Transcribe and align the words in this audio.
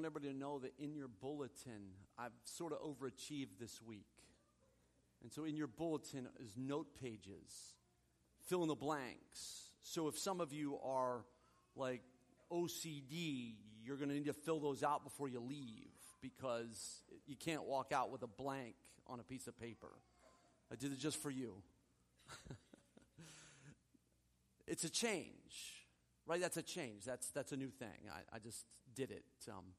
want 0.00 0.06
everybody 0.06 0.32
to 0.32 0.38
know 0.38 0.58
that 0.60 0.72
in 0.78 0.94
your 0.94 1.08
bulletin, 1.08 1.92
I've 2.16 2.32
sort 2.44 2.72
of 2.72 2.78
overachieved 2.78 3.58
this 3.60 3.82
week. 3.82 4.06
And 5.22 5.30
so 5.30 5.44
in 5.44 5.56
your 5.56 5.66
bulletin 5.66 6.26
is 6.42 6.54
note 6.56 6.94
pages, 6.98 7.74
fill 8.48 8.62
in 8.62 8.68
the 8.68 8.74
blanks. 8.74 9.68
So 9.82 10.08
if 10.08 10.18
some 10.18 10.40
of 10.40 10.54
you 10.54 10.78
are 10.82 11.26
like 11.76 12.00
OCD, 12.50 13.56
you're 13.84 13.98
going 13.98 14.08
to 14.08 14.14
need 14.14 14.24
to 14.24 14.32
fill 14.32 14.58
those 14.58 14.82
out 14.82 15.04
before 15.04 15.28
you 15.28 15.38
leave 15.38 15.90
because 16.22 17.02
you 17.26 17.36
can't 17.36 17.64
walk 17.64 17.92
out 17.92 18.10
with 18.10 18.22
a 18.22 18.26
blank 18.26 18.76
on 19.06 19.20
a 19.20 19.22
piece 19.22 19.48
of 19.48 19.60
paper. 19.60 19.92
I 20.72 20.76
did 20.76 20.92
it 20.92 20.98
just 20.98 21.20
for 21.20 21.30
you. 21.30 21.56
it's 24.66 24.84
a 24.84 24.90
change, 24.90 25.84
right? 26.26 26.40
That's 26.40 26.56
a 26.56 26.62
change. 26.62 27.04
That's, 27.04 27.28
that's 27.32 27.52
a 27.52 27.56
new 27.58 27.68
thing. 27.68 28.08
I, 28.10 28.36
I 28.36 28.38
just 28.38 28.64
did 28.94 29.10
it. 29.10 29.24
Um, 29.50 29.74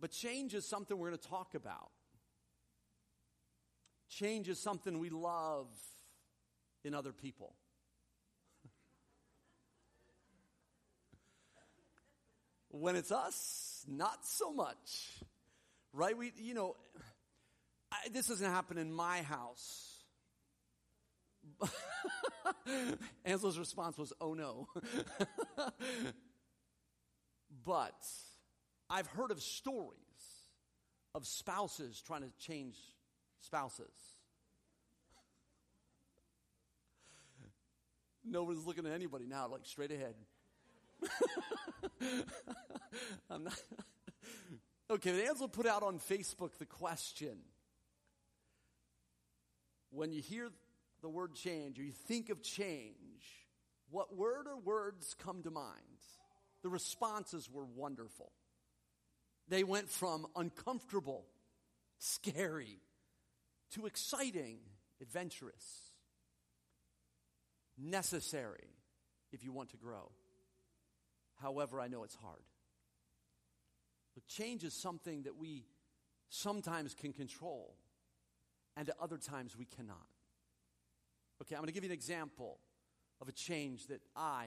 but 0.00 0.10
change 0.10 0.54
is 0.54 0.64
something 0.66 0.96
we're 0.96 1.08
going 1.08 1.18
to 1.18 1.28
talk 1.28 1.54
about. 1.54 1.90
Change 4.08 4.48
is 4.48 4.58
something 4.58 4.98
we 4.98 5.10
love 5.10 5.68
in 6.84 6.94
other 6.94 7.12
people. 7.12 7.54
when 12.70 12.96
it's 12.96 13.12
us, 13.12 13.84
not 13.86 14.24
so 14.24 14.52
much. 14.52 15.20
Right? 15.92 16.16
We, 16.16 16.32
you 16.38 16.54
know, 16.54 16.76
I, 17.90 18.08
this 18.12 18.28
doesn't 18.28 18.50
happen 18.50 18.78
in 18.78 18.92
my 18.92 19.22
house. 19.22 20.04
Ansel's 23.24 23.58
response 23.58 23.98
was, 23.98 24.12
oh 24.20 24.34
no. 24.34 24.68
but 27.64 28.06
I've 28.90 29.06
heard 29.08 29.30
of 29.30 29.42
stories 29.42 29.98
of 31.14 31.26
spouses 31.26 32.02
trying 32.06 32.22
to 32.22 32.30
change 32.38 32.76
spouses. 33.40 33.92
Nobody's 38.24 38.64
looking 38.64 38.86
at 38.86 38.92
anybody 38.92 39.26
now, 39.26 39.48
like 39.48 39.64
straight 39.64 39.92
ahead. 39.92 40.14
I'm 43.30 43.44
not. 43.44 43.54
Okay, 44.90 45.26
Ansel 45.26 45.48
put 45.48 45.66
out 45.66 45.82
on 45.82 45.98
Facebook 45.98 46.56
the 46.58 46.64
question. 46.64 47.36
When 49.90 50.12
you 50.12 50.22
hear 50.22 50.48
the 51.02 51.10
word 51.10 51.34
change 51.34 51.78
or 51.78 51.82
you 51.82 51.92
think 51.92 52.30
of 52.30 52.42
change, 52.42 52.94
what 53.90 54.16
word 54.16 54.46
or 54.46 54.58
words 54.58 55.14
come 55.22 55.42
to 55.42 55.50
mind? 55.50 55.66
The 56.62 56.70
responses 56.70 57.50
were 57.52 57.66
wonderful. 57.66 58.32
They 59.48 59.64
went 59.64 59.88
from 59.88 60.26
uncomfortable, 60.36 61.24
scary, 61.98 62.80
to 63.72 63.86
exciting, 63.86 64.58
adventurous, 65.00 65.90
necessary 67.78 68.68
if 69.32 69.44
you 69.44 69.52
want 69.52 69.70
to 69.70 69.76
grow. 69.76 70.10
However, 71.40 71.80
I 71.80 71.88
know 71.88 72.04
it's 72.04 72.16
hard. 72.16 72.42
But 74.14 74.26
change 74.26 74.64
is 74.64 74.74
something 74.74 75.22
that 75.22 75.36
we 75.36 75.64
sometimes 76.28 76.94
can 76.94 77.12
control, 77.12 77.74
and 78.76 78.88
at 78.88 78.96
other 79.00 79.16
times 79.16 79.56
we 79.56 79.64
cannot. 79.64 79.96
Okay, 81.40 81.54
I'm 81.54 81.60
going 81.60 81.68
to 81.68 81.72
give 81.72 81.84
you 81.84 81.90
an 81.90 81.94
example 81.94 82.58
of 83.20 83.28
a 83.28 83.32
change 83.32 83.86
that 83.86 84.00
I 84.16 84.46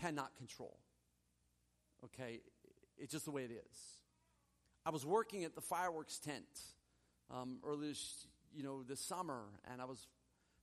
cannot 0.00 0.36
control. 0.36 0.78
Okay, 2.04 2.40
it's 2.96 3.12
just 3.12 3.24
the 3.24 3.30
way 3.30 3.42
it 3.44 3.50
is. 3.50 4.01
I 4.84 4.90
was 4.90 5.06
working 5.06 5.44
at 5.44 5.54
the 5.54 5.60
fireworks 5.60 6.18
tent 6.18 6.60
um, 7.30 7.58
earlier, 7.64 7.94
you 8.54 8.62
know, 8.62 8.82
this 8.82 9.00
summer, 9.00 9.44
and 9.70 9.80
I 9.80 9.84
was 9.84 10.06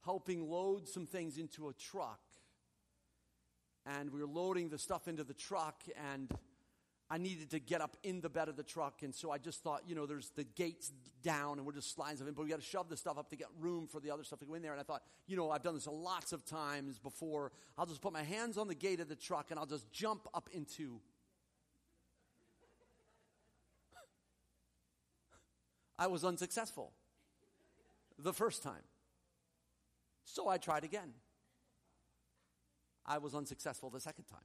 helping 0.03 0.49
load 0.49 0.87
some 0.87 1.05
things 1.05 1.37
into 1.37 1.69
a 1.69 1.73
truck 1.73 2.19
and 3.85 4.11
we 4.11 4.19
were 4.19 4.27
loading 4.27 4.69
the 4.69 4.77
stuff 4.77 5.07
into 5.07 5.23
the 5.23 5.33
truck 5.33 5.83
and 6.13 6.33
I 7.11 7.17
needed 7.17 7.49
to 7.51 7.59
get 7.59 7.81
up 7.81 7.97
in 8.03 8.21
the 8.21 8.29
bed 8.29 8.49
of 8.49 8.55
the 8.55 8.61
truck, 8.61 9.01
and 9.01 9.15
so 9.15 9.31
I 9.31 9.39
just 9.39 9.63
thought, 9.63 9.81
you 9.87 9.95
know, 9.95 10.05
there's 10.05 10.29
the 10.35 10.43
gates 10.43 10.91
down, 11.23 11.57
and 11.57 11.65
we're 11.65 11.73
just 11.73 11.95
sliding 11.95 12.17
stuff 12.17 12.27
in, 12.27 12.35
but 12.35 12.43
we 12.43 12.51
got 12.51 12.59
to 12.59 12.65
shove 12.65 12.87
the 12.87 12.95
stuff 12.95 13.17
up 13.17 13.31
to 13.31 13.35
get 13.35 13.47
room 13.59 13.87
for 13.87 13.99
the 13.99 14.11
other 14.11 14.23
stuff 14.23 14.37
to 14.39 14.45
go 14.45 14.53
in 14.53 14.61
there. 14.61 14.73
And 14.73 14.79
I 14.79 14.83
thought, 14.83 15.01
you 15.25 15.35
know, 15.35 15.49
I've 15.49 15.63
done 15.63 15.73
this 15.73 15.87
lots 15.87 16.33
of 16.33 16.45
times 16.45 16.99
before. 16.99 17.51
I'll 17.79 17.87
just 17.87 18.01
put 18.01 18.13
my 18.13 18.21
hands 18.21 18.59
on 18.59 18.67
the 18.67 18.75
gate 18.75 18.99
of 18.99 19.09
the 19.09 19.15
truck, 19.15 19.47
and 19.49 19.59
I'll 19.59 19.65
just 19.65 19.91
jump 19.91 20.27
up 20.35 20.49
into. 20.53 21.01
I 25.99 26.07
was 26.07 26.23
unsuccessful 26.23 26.93
the 28.17 28.31
first 28.31 28.63
time, 28.63 28.83
so 30.23 30.47
I 30.47 30.57
tried 30.57 30.85
again. 30.85 31.11
I 33.05 33.17
was 33.17 33.35
unsuccessful 33.35 33.89
the 33.89 33.99
second 33.99 34.23
time. 34.23 34.39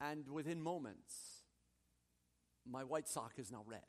And 0.00 0.26
within 0.30 0.62
moments, 0.62 1.42
my 2.66 2.82
white 2.82 3.08
sock 3.08 3.34
is 3.36 3.52
now 3.52 3.62
red. 3.66 3.80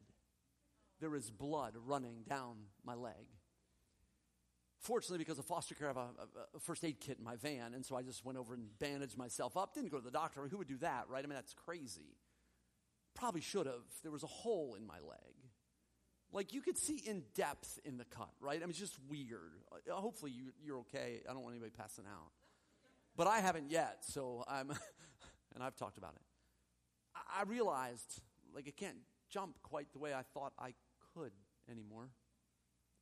There 1.00 1.16
is 1.16 1.32
blood 1.32 1.76
running 1.86 2.24
down 2.28 2.58
my 2.84 2.96
leg. 2.96 3.28
Fortunately, 4.80 5.20
because 5.20 5.40
of 5.40 5.46
foster 5.46 5.76
care, 5.76 5.88
I 5.88 5.90
have 5.90 5.98
a, 5.98 6.58
a, 6.58 6.60
first 6.60 6.84
aid 6.84 7.00
kit 7.00 7.20
in 7.20 7.24
my 7.24 7.36
van, 7.38 7.74
and 7.74 7.86
so 7.86 7.96
I 7.96 8.02
just 8.02 8.26
went 8.26 8.38
over 8.38 8.54
and 8.54 8.68
bandaged 8.80 9.18
myself 9.18 9.56
up. 9.56 9.74
Didn't 9.74 9.92
go 9.92 9.98
to 9.98 10.04
the 10.04 10.12
doctor. 10.12 10.42
Who 10.50 10.58
would 10.58 10.68
do 10.68 10.78
that, 10.78 11.06
right? 11.08 11.24
I 11.24 11.28
mean, 11.28 11.36
that's 11.36 11.54
crazy. 11.54 12.18
Probably 13.22 13.42
should 13.42 13.68
have. 13.68 13.86
There 14.02 14.12
was 14.12 14.24
a 14.24 14.28
hole 14.28 14.74
in 14.76 14.88
my 14.88 14.96
leg. 14.96 15.36
Like 16.34 16.54
you 16.54 16.62
could 16.62 16.76
see 16.76 17.04
in 17.06 17.22
depth 17.36 17.78
in 17.86 18.00
the 18.00 18.06
cut, 18.06 18.32
right? 18.40 18.58
I 18.58 18.62
mean, 18.62 18.72
it's 18.72 18.80
just 18.80 18.98
weird. 19.08 19.52
Uh, 19.72 19.94
hopefully 19.94 20.32
you, 20.32 20.46
you're 20.60 20.80
okay. 20.80 21.22
I 21.30 21.34
don't 21.34 21.44
want 21.44 21.54
anybody 21.54 21.72
passing 21.78 22.06
out. 22.12 22.32
But 23.16 23.28
I 23.28 23.40
haven't 23.40 23.70
yet, 23.70 23.98
so 24.02 24.44
I'm, 24.48 24.72
and 25.54 25.62
I've 25.64 25.76
talked 25.76 26.00
about 26.00 26.16
it. 26.16 26.22
I 27.38 27.44
realized, 27.44 28.22
like, 28.56 28.66
I 28.68 28.72
can't 28.72 28.98
jump 29.30 29.62
quite 29.62 29.94
the 29.94 30.00
way 30.00 30.16
I 30.16 30.24
thought 30.34 30.54
I 30.58 30.74
could 31.14 31.34
anymore. 31.70 32.10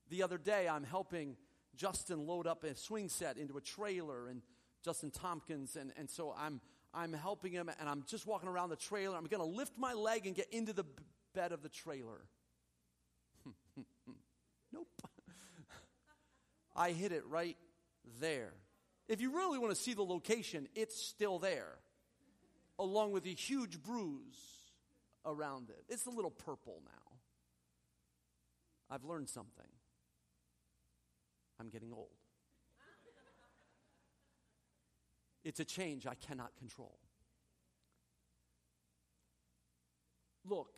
The 0.09 0.23
other 0.23 0.37
day, 0.37 0.67
I'm 0.67 0.83
helping 0.83 1.37
Justin 1.77 2.27
load 2.27 2.45
up 2.45 2.65
a 2.65 2.75
swing 2.75 3.07
set 3.07 3.37
into 3.37 3.55
a 3.55 3.61
trailer, 3.61 4.27
and 4.27 4.41
Justin 4.83 5.11
Tompkins, 5.11 5.77
and, 5.77 5.93
and 5.95 6.09
so 6.09 6.35
I'm, 6.37 6.59
I'm 6.93 7.13
helping 7.13 7.51
him, 7.51 7.69
and 7.79 7.87
I'm 7.87 8.03
just 8.07 8.25
walking 8.25 8.49
around 8.49 8.69
the 8.69 8.75
trailer. 8.75 9.15
I'm 9.15 9.25
going 9.25 9.43
to 9.43 9.57
lift 9.57 9.77
my 9.77 9.93
leg 9.93 10.25
and 10.25 10.35
get 10.35 10.51
into 10.51 10.73
the 10.73 10.85
bed 11.35 11.51
of 11.51 11.61
the 11.61 11.69
trailer. 11.69 12.21
nope. 14.73 14.87
I 16.75 16.91
hit 16.91 17.11
it 17.11 17.23
right 17.27 17.57
there. 18.19 18.53
If 19.07 19.21
you 19.21 19.35
really 19.35 19.59
want 19.59 19.73
to 19.75 19.79
see 19.79 19.93
the 19.93 20.03
location, 20.03 20.67
it's 20.75 20.99
still 20.99 21.39
there, 21.39 21.77
along 22.77 23.11
with 23.11 23.25
a 23.25 23.29
huge 23.29 23.81
bruise 23.81 24.39
around 25.25 25.69
it. 25.69 25.83
It's 25.89 26.05
a 26.05 26.11
little 26.11 26.31
purple 26.31 26.81
now. 26.85 27.11
I've 28.89 29.03
learned 29.03 29.29
something. 29.29 29.65
I'm 31.59 31.69
getting 31.69 31.91
old. 31.93 32.09
It's 35.43 35.59
a 35.59 35.65
change 35.65 36.05
I 36.05 36.15
cannot 36.15 36.55
control. 36.57 36.97
Look, 40.45 40.73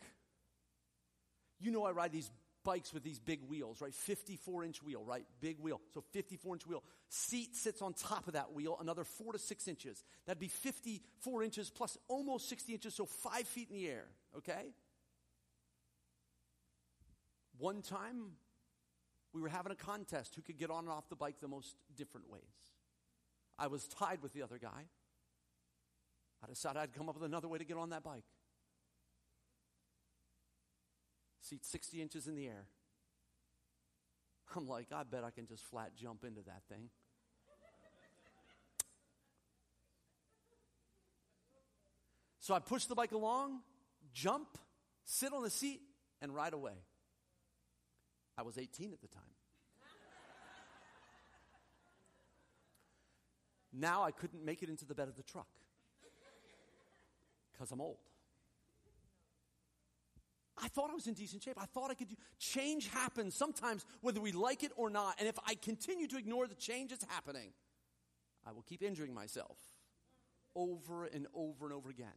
you 1.60 1.72
know 1.72 1.86
I 1.86 1.92
ride 1.92 2.12
these 2.12 2.30
bikes 2.64 2.94
with 2.94 3.04
these 3.04 3.20
big 3.20 3.40
wheels, 3.48 3.82
right? 3.82 3.94
54 3.94 4.64
inch 4.64 4.84
wheel, 4.84 5.04
right? 5.04 5.26
Big 5.40 5.60
wheel. 5.60 5.82
So 5.94 6.02
54 6.12 6.56
inch 6.56 6.68
wheel. 6.68 6.84
Seat 7.10 7.56
sits 7.56 7.82
on 7.82 7.94
top 7.94 8.28
of 8.28 8.34
that 8.34 8.54
wheel, 8.54 8.78
another 8.80 9.04
four 9.04 9.34
to 9.34 9.40
six 9.40 9.68
inches. 9.68 10.04
That'd 10.26 10.40
be 10.40 10.48
54 10.48 11.44
inches 11.44 11.70
plus 11.70 11.98
almost 12.08 12.50
60 12.50 12.74
inches, 12.74 12.96
so 12.96 13.06
five 13.06 13.48
feet 13.48 13.70
in 13.70 13.76
the 13.76 13.88
air, 13.88 14.06
okay? 14.38 14.74
One 17.58 17.82
time, 17.82 18.32
we 19.34 19.42
were 19.42 19.50
having 19.50 19.72
a 19.72 19.76
contest 19.76 20.36
who 20.36 20.42
could 20.42 20.58
get 20.58 20.70
on 20.70 20.86
and 20.86 20.90
off 20.90 21.10
the 21.10 21.16
bike 21.16 21.36
the 21.42 21.48
most 21.48 21.76
different 21.96 22.30
ways. 22.30 22.71
I 23.62 23.68
was 23.68 23.88
tied 23.88 24.24
with 24.24 24.34
the 24.34 24.42
other 24.42 24.58
guy. 24.58 24.88
I 26.44 26.48
decided 26.48 26.80
I'd 26.80 26.94
come 26.94 27.08
up 27.08 27.16
with 27.16 27.24
another 27.24 27.48
way 27.48 27.60
to 27.60 27.64
get 27.64 27.78
on 27.78 27.92
that 27.92 28.04
bike. 28.04 28.24
seat 31.42 31.64
60 31.66 32.02
inches 32.02 32.28
in 32.28 32.36
the 32.36 32.48
air. 32.48 32.66
I'm 34.56 34.68
like, 34.68 34.88
I 34.92 35.04
bet 35.04 35.24
I 35.24 35.30
can 35.30 35.46
just 35.46 35.64
flat 35.66 35.92
jump 35.96 36.24
into 36.24 36.42
that 36.42 36.64
thing. 36.70 36.90
So 42.40 42.56
I 42.56 42.60
push 42.60 42.86
the 42.86 42.96
bike 42.96 43.12
along, 43.12 43.60
jump, 44.14 44.58
sit 45.04 45.32
on 45.32 45.44
the 45.44 45.50
seat, 45.50 45.82
and 46.22 46.34
ride 46.34 46.54
away. 46.54 46.74
I 48.38 48.42
was 48.42 48.58
18 48.58 48.94
at 48.94 49.02
the 49.02 49.08
time. 49.08 49.24
Now 53.74 54.04
I 54.04 54.12
couldn't 54.12 54.44
make 54.44 54.64
it 54.64 54.70
into 54.70 54.86
the 54.86 54.96
bed 54.96 55.08
of 55.08 55.16
the 55.16 55.24
truck. 55.24 55.48
Because 57.52 57.72
I'm 57.72 57.82
old. 57.82 57.98
I 60.62 60.68
thought 60.68 60.92
I 60.92 60.94
was 60.94 61.08
in 61.08 61.14
decent 61.14 61.42
shape. 61.42 61.58
I 61.60 61.66
thought 61.66 61.90
I 61.90 61.96
could 61.96 62.10
do. 62.10 62.16
Change 62.38 62.88
happens 62.90 63.36
sometimes, 63.36 63.86
whether 64.02 64.22
we 64.22 64.32
like 64.32 64.64
it 64.64 64.72
or 64.76 64.90
not. 64.90 65.16
And 65.20 65.28
if 65.28 65.38
I 65.46 65.56
continue 65.56 66.08
to 66.08 66.18
ignore 66.18 66.48
the 66.48 66.56
change 66.56 66.92
that's 66.92 67.06
happening, 67.10 67.52
I 68.46 68.52
will 68.52 68.62
keep 68.62 68.84
injuring 68.84 69.14
myself 69.14 69.58
over 70.56 71.06
and 71.06 71.28
over 71.34 71.66
and 71.66 71.74
over 71.74 71.90
again. 71.90 72.08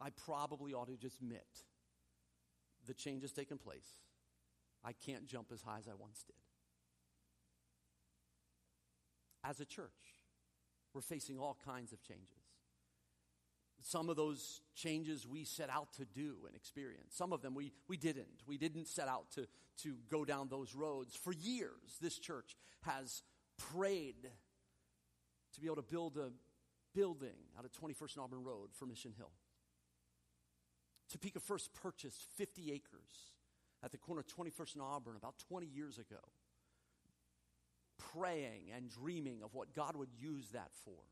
I 0.00 0.10
probably 0.10 0.74
ought 0.74 0.88
to 0.88 0.96
just 0.96 1.20
admit 1.20 1.46
the 2.86 2.94
change 2.94 3.22
has 3.22 3.32
taken 3.32 3.58
place. 3.58 3.98
I 4.84 4.92
can't 4.92 5.26
jump 5.26 5.48
as 5.52 5.62
high 5.62 5.78
as 5.78 5.88
I 5.88 5.94
once 5.98 6.22
did. 6.24 6.36
As 9.48 9.60
a 9.60 9.64
church, 9.64 9.90
we're 10.92 11.02
facing 11.02 11.38
all 11.38 11.56
kinds 11.64 11.92
of 11.92 12.02
changes. 12.02 12.30
Some 13.82 14.08
of 14.08 14.16
those 14.16 14.62
changes 14.74 15.26
we 15.26 15.44
set 15.44 15.70
out 15.70 15.92
to 15.94 16.04
do 16.04 16.38
and 16.46 16.56
experience. 16.56 17.14
Some 17.14 17.32
of 17.32 17.42
them 17.42 17.54
we, 17.54 17.72
we 17.86 17.96
didn't. 17.96 18.42
We 18.46 18.58
didn't 18.58 18.88
set 18.88 19.06
out 19.06 19.30
to, 19.34 19.46
to 19.82 19.96
go 20.10 20.24
down 20.24 20.48
those 20.48 20.74
roads. 20.74 21.14
For 21.14 21.32
years, 21.32 21.98
this 22.00 22.18
church 22.18 22.56
has 22.82 23.22
prayed 23.56 24.30
to 25.54 25.60
be 25.60 25.66
able 25.66 25.76
to 25.76 25.82
build 25.82 26.16
a 26.16 26.30
building 26.94 27.36
out 27.56 27.64
of 27.64 27.72
21st 27.72 28.16
and 28.16 28.24
Auburn 28.24 28.42
Road 28.42 28.70
for 28.72 28.86
Mission 28.86 29.12
Hill. 29.16 29.30
Topeka 31.12 31.38
first 31.38 31.72
purchased 31.72 32.24
50 32.36 32.72
acres 32.72 33.32
at 33.82 33.92
the 33.92 33.98
corner 33.98 34.20
of 34.20 34.26
21st 34.26 34.74
and 34.74 34.82
Auburn 34.82 35.14
about 35.16 35.34
20 35.48 35.66
years 35.66 35.98
ago, 35.98 36.18
praying 38.16 38.70
and 38.74 38.90
dreaming 38.90 39.42
of 39.42 39.54
what 39.54 39.74
God 39.74 39.96
would 39.96 40.10
use 40.18 40.50
that 40.50 40.70
for. 40.84 41.02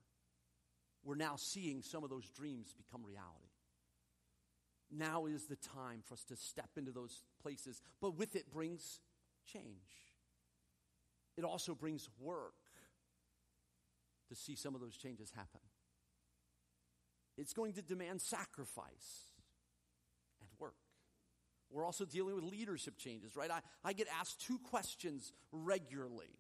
We're 1.05 1.17
now 1.17 1.37
seeing 1.37 1.83
some 1.83 2.05
of 2.05 2.11
those 2.11 2.29
dreams 2.31 2.75
become 2.75 3.05
reality. 3.05 3.51
Now 4.91 5.27
is 5.27 5.47
the 5.47 5.57
time 5.57 6.03
for 6.05 6.15
us 6.15 6.25
to 6.25 6.37
step 6.37 6.71
into 6.77 6.93
those 6.93 7.23
places, 7.43 7.83
but 8.01 8.17
with 8.17 8.37
it 8.37 8.51
brings 8.51 9.01
change. 9.53 9.65
It 11.37 11.45
also 11.45 11.75
brings 11.75 12.09
work 12.21 12.55
to 14.29 14.35
see 14.35 14.55
some 14.55 14.75
of 14.75 14.81
those 14.81 14.97
changes 14.97 15.31
happen. 15.35 15.61
It's 17.37 17.53
going 17.53 17.73
to 17.75 17.83
demand 17.83 18.21
sacrifice 18.21 19.33
and 20.41 20.49
work. 20.59 20.77
We're 21.71 21.85
also 21.85 22.05
dealing 22.05 22.37
with 22.37 22.45
leadership 22.45 22.97
changes, 22.97 23.35
right? 23.35 23.51
I, 23.51 23.61
I 23.83 23.93
get 23.93 24.07
asked 24.21 24.41
two 24.47 24.59
questions 24.59 25.33
regularly. 25.51 26.39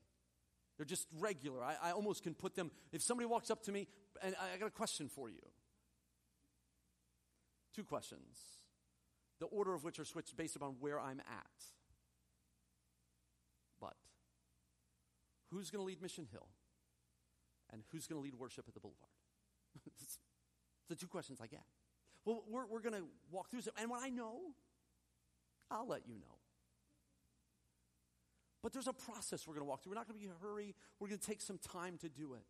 They're 0.76 0.86
just 0.86 1.06
regular. 1.18 1.62
I, 1.62 1.76
I 1.82 1.90
almost 1.92 2.22
can 2.22 2.34
put 2.34 2.54
them, 2.54 2.70
if 2.92 3.02
somebody 3.02 3.26
walks 3.26 3.50
up 3.50 3.62
to 3.64 3.72
me, 3.72 3.86
and 4.22 4.34
I, 4.40 4.54
I 4.54 4.58
got 4.58 4.66
a 4.66 4.70
question 4.70 5.08
for 5.08 5.28
you. 5.28 5.40
Two 7.74 7.84
questions, 7.84 8.38
the 9.40 9.46
order 9.46 9.74
of 9.74 9.84
which 9.84 9.98
are 9.98 10.04
switched 10.04 10.36
based 10.36 10.56
upon 10.56 10.76
where 10.80 11.00
I'm 11.00 11.20
at. 11.20 11.64
But 13.80 13.94
who's 15.50 15.70
going 15.70 15.82
to 15.82 15.86
lead 15.86 16.00
Mission 16.00 16.26
Hill? 16.30 16.46
And 17.72 17.82
who's 17.90 18.06
going 18.06 18.20
to 18.20 18.22
lead 18.22 18.36
worship 18.36 18.66
at 18.68 18.74
the 18.74 18.80
Boulevard? 18.80 19.10
it's 19.86 20.18
the 20.88 20.94
two 20.94 21.08
questions 21.08 21.40
I 21.42 21.46
get. 21.46 21.64
Well, 22.24 22.44
we're, 22.48 22.66
we're 22.66 22.80
going 22.80 22.94
to 22.94 23.06
walk 23.30 23.50
through 23.50 23.62
some, 23.62 23.74
and 23.80 23.90
when 23.90 24.00
I 24.00 24.08
know, 24.08 24.40
I'll 25.70 25.88
let 25.88 26.06
you 26.06 26.14
know. 26.14 26.38
But 28.64 28.72
there's 28.72 28.88
a 28.88 28.94
process 28.94 29.46
we're 29.46 29.52
going 29.52 29.66
to 29.66 29.68
walk 29.68 29.82
through. 29.82 29.90
We're 29.90 29.96
not 30.00 30.08
going 30.08 30.18
to 30.18 30.20
be 30.20 30.24
in 30.24 30.32
a 30.32 30.42
hurry. 30.42 30.74
We're 30.98 31.08
going 31.08 31.20
to 31.20 31.26
take 31.26 31.42
some 31.42 31.58
time 31.58 31.98
to 31.98 32.08
do 32.08 32.32
it. 32.32 32.44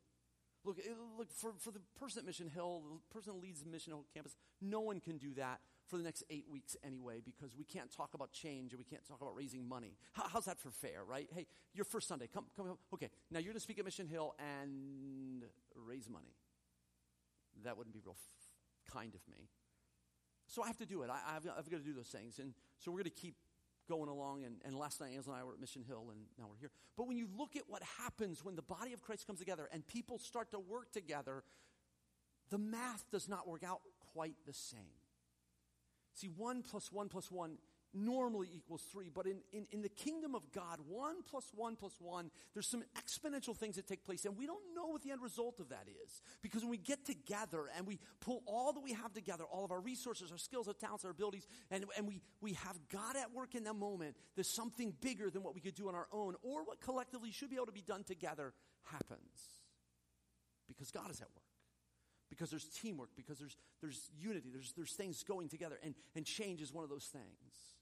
Look, 0.64 0.78
look 1.18 1.32
for, 1.32 1.54
for 1.58 1.72
the 1.72 1.80
person 1.98 2.20
at 2.20 2.24
Mission 2.24 2.48
Hill, 2.48 2.82
the 2.88 3.12
person 3.12 3.34
that 3.34 3.42
leads 3.42 3.66
Mission 3.66 3.90
Hill 3.90 4.04
campus, 4.14 4.36
no 4.62 4.78
one 4.78 5.00
can 5.00 5.18
do 5.18 5.34
that 5.34 5.58
for 5.88 5.96
the 5.96 6.04
next 6.04 6.22
eight 6.30 6.44
weeks 6.48 6.76
anyway 6.84 7.20
because 7.22 7.56
we 7.56 7.64
can't 7.64 7.90
talk 7.90 8.14
about 8.14 8.30
change 8.30 8.72
and 8.72 8.78
we 8.78 8.84
can't 8.84 9.04
talk 9.04 9.20
about 9.20 9.34
raising 9.34 9.68
money. 9.68 9.96
How, 10.12 10.28
how's 10.32 10.44
that 10.44 10.60
for 10.60 10.70
fair, 10.70 11.02
right? 11.04 11.28
Hey, 11.34 11.48
your 11.74 11.84
first 11.84 12.06
Sunday, 12.06 12.28
come, 12.32 12.44
come, 12.56 12.78
okay, 12.94 13.10
now 13.32 13.40
you're 13.40 13.50
going 13.50 13.54
to 13.54 13.60
speak 13.60 13.80
at 13.80 13.84
Mission 13.84 14.06
Hill 14.06 14.36
and 14.38 15.42
raise 15.74 16.08
money. 16.08 16.36
That 17.64 17.76
wouldn't 17.76 17.92
be 17.92 18.00
real 18.06 18.14
f- 18.16 18.94
kind 18.94 19.16
of 19.16 19.20
me. 19.28 19.48
So 20.46 20.62
I 20.62 20.68
have 20.68 20.78
to 20.78 20.86
do 20.86 21.02
it. 21.02 21.10
I, 21.10 21.32
have 21.32 21.44
I've 21.58 21.68
got 21.68 21.78
to 21.78 21.84
do 21.84 21.92
those 21.92 22.06
things. 22.06 22.38
And 22.38 22.54
so 22.78 22.92
we're 22.92 22.98
going 22.98 23.10
to 23.10 23.20
keep 23.20 23.34
going 23.88 24.08
along. 24.08 24.44
And, 24.44 24.56
and 24.64 24.76
last 24.76 25.00
night, 25.00 25.12
Angela 25.14 25.34
and 25.34 25.42
I 25.42 25.44
were 25.44 25.52
at 25.54 25.60
Mission 25.60 25.84
Hill, 25.86 26.06
and 26.10 26.20
now 26.38 26.46
we're 26.48 26.58
here. 26.58 26.70
But 26.96 27.06
when 27.06 27.16
you 27.16 27.28
look 27.36 27.56
at 27.56 27.62
what 27.68 27.82
happens 27.98 28.44
when 28.44 28.56
the 28.56 28.62
body 28.62 28.92
of 28.92 29.02
Christ 29.02 29.26
comes 29.26 29.38
together 29.38 29.68
and 29.72 29.86
people 29.86 30.18
start 30.18 30.50
to 30.52 30.58
work 30.58 30.92
together, 30.92 31.44
the 32.50 32.58
math 32.58 33.04
does 33.10 33.28
not 33.28 33.48
work 33.48 33.64
out 33.64 33.80
quite 34.12 34.36
the 34.46 34.52
same. 34.52 34.80
See, 36.14 36.28
one 36.28 36.62
plus 36.62 36.92
one 36.92 37.08
plus 37.08 37.30
one 37.30 37.58
normally 37.94 38.48
equals 38.52 38.82
three, 38.90 39.10
but 39.12 39.26
in, 39.26 39.38
in, 39.52 39.66
in 39.72 39.82
the 39.82 39.88
kingdom 39.88 40.34
of 40.34 40.42
God, 40.52 40.80
one 40.86 41.16
plus 41.28 41.44
one 41.54 41.76
plus 41.76 41.94
one, 42.00 42.30
there's 42.52 42.66
some 42.66 42.82
exponential 42.98 43.56
things 43.56 43.76
that 43.76 43.86
take 43.86 44.04
place, 44.04 44.24
and 44.24 44.36
we 44.36 44.46
don't 44.46 44.62
know 44.74 44.88
what 44.88 45.02
the 45.02 45.10
end 45.10 45.22
result 45.22 45.60
of 45.60 45.68
that 45.68 45.86
is. 46.04 46.22
Because 46.42 46.62
when 46.62 46.70
we 46.70 46.78
get 46.78 47.04
together 47.04 47.64
and 47.76 47.86
we 47.86 47.98
pull 48.20 48.42
all 48.46 48.72
that 48.72 48.80
we 48.80 48.92
have 48.92 49.12
together, 49.12 49.44
all 49.44 49.64
of 49.64 49.70
our 49.70 49.80
resources, 49.80 50.32
our 50.32 50.38
skills, 50.38 50.68
our 50.68 50.74
talents, 50.74 51.04
our 51.04 51.10
abilities, 51.10 51.46
and, 51.70 51.84
and 51.96 52.06
we, 52.06 52.20
we 52.40 52.54
have 52.54 52.76
God 52.90 53.16
at 53.16 53.32
work 53.32 53.54
in 53.54 53.64
that 53.64 53.76
moment, 53.76 54.16
there's 54.34 54.52
something 54.54 54.94
bigger 55.00 55.30
than 55.30 55.42
what 55.42 55.54
we 55.54 55.60
could 55.60 55.74
do 55.74 55.88
on 55.88 55.94
our 55.94 56.08
own, 56.12 56.34
or 56.42 56.64
what 56.64 56.80
collectively 56.80 57.30
should 57.30 57.50
be 57.50 57.56
able 57.56 57.66
to 57.66 57.72
be 57.72 57.82
done 57.82 58.04
together 58.04 58.52
happens. 58.90 59.38
Because 60.66 60.90
God 60.90 61.10
is 61.10 61.20
at 61.20 61.28
work 61.28 61.44
because 62.30 62.50
there's 62.50 62.64
teamwork, 62.64 63.10
because 63.16 63.38
there's, 63.38 63.56
there's 63.80 64.10
unity, 64.18 64.50
there's, 64.52 64.72
there's 64.76 64.92
things 64.92 65.22
going 65.22 65.48
together, 65.48 65.78
and, 65.84 65.94
and 66.16 66.24
change 66.24 66.60
is 66.60 66.72
one 66.72 66.82
of 66.82 66.90
those 66.90 67.04
things. 67.04 67.73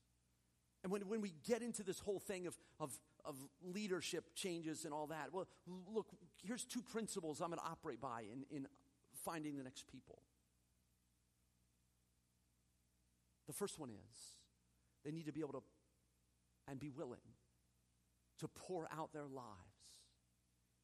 And 0.82 0.90
when, 0.90 1.02
when 1.02 1.20
we 1.20 1.34
get 1.46 1.62
into 1.62 1.82
this 1.82 2.00
whole 2.00 2.18
thing 2.18 2.46
of, 2.46 2.56
of, 2.80 2.98
of 3.24 3.36
leadership 3.62 4.34
changes 4.34 4.84
and 4.84 4.92
all 4.92 5.06
that, 5.08 5.32
well, 5.32 5.46
look, 5.92 6.08
here's 6.44 6.64
two 6.64 6.82
principles 6.82 7.40
I'm 7.40 7.48
going 7.48 7.60
to 7.60 7.64
operate 7.64 8.00
by 8.00 8.24
in, 8.32 8.44
in 8.54 8.66
finding 9.24 9.56
the 9.56 9.62
next 9.62 9.86
people. 9.86 10.22
The 13.46 13.52
first 13.52 13.78
one 13.78 13.90
is 13.90 14.36
they 15.04 15.12
need 15.12 15.26
to 15.26 15.32
be 15.32 15.40
able 15.40 15.52
to 15.52 15.62
and 16.68 16.78
be 16.78 16.88
willing 16.88 17.18
to 18.38 18.48
pour 18.48 18.88
out 18.92 19.12
their 19.12 19.26
lives 19.26 19.48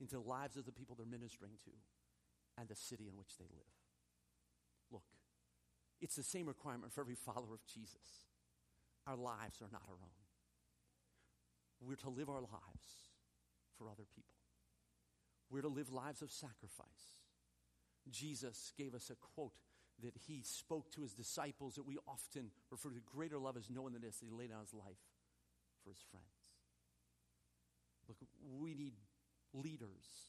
into 0.01 0.17
the 0.17 0.23
lives 0.23 0.57
of 0.57 0.65
the 0.65 0.73
people 0.73 0.95
they're 0.97 1.07
ministering 1.07 1.53
to 1.65 1.71
and 2.59 2.69
the 2.69 2.75
city 2.75 3.09
in 3.09 3.17
which 3.17 3.37
they 3.39 3.47
live. 3.51 3.75
Look, 4.91 5.05
it's 6.01 6.17
the 6.17 6.23
same 6.23 6.47
requirement 6.47 6.93
for 6.93 7.01
every 7.01 7.15
follower 7.15 7.55
of 7.55 7.65
Jesus. 7.67 8.28
Our 9.09 9.17
lives 9.17 9.63
are 9.63 9.73
not 9.73 9.83
our 9.89 9.95
own. 9.95 10.19
We're 11.81 11.97
to 11.97 12.11
live 12.11 12.29
our 12.29 12.43
lives 12.43 13.09
for 13.79 13.89
other 13.89 14.05
people. 14.15 14.35
We're 15.49 15.63
to 15.63 15.69
live 15.69 15.91
lives 15.91 16.21
of 16.21 16.31
sacrifice. 16.31 17.17
Jesus 18.11 18.73
gave 18.77 18.95
us 18.95 19.11
a 19.11 19.15
quote 19.15 19.55
that 20.03 20.13
he 20.27 20.43
spoke 20.45 20.93
to 20.93 21.01
his 21.01 21.15
disciples 21.15 21.77
that 21.77 21.87
we 21.87 21.97
often 22.07 22.51
refer 22.71 22.91
to 22.91 23.01
greater 23.01 23.39
love 23.39 23.57
as 23.57 23.71
no 23.71 23.83
one 23.83 23.95
than 23.95 24.03
this, 24.03 24.19
that 24.19 24.27
he 24.27 24.31
laid 24.31 24.51
down 24.51 24.61
his 24.61 24.75
life 24.75 25.01
for 25.83 25.91
his 25.91 26.05
friends. 26.11 26.27
Look, 28.09 28.19
we 28.61 28.75
need 28.75 28.95
leaders 29.55 30.29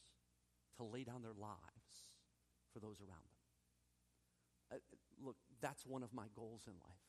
to 0.77 0.83
lay 0.83 1.03
down 1.03 1.21
their 1.21 1.36
lives 1.38 2.07
for 2.71 2.79
those 2.79 3.01
around 3.01 3.27
them. 4.71 4.79
Uh, 4.79 5.25
look, 5.25 5.36
that's 5.62 5.86
one 5.86 6.03
of 6.03 6.13
my 6.13 6.25
goals 6.36 6.63
in 6.67 6.74
life 6.74 7.08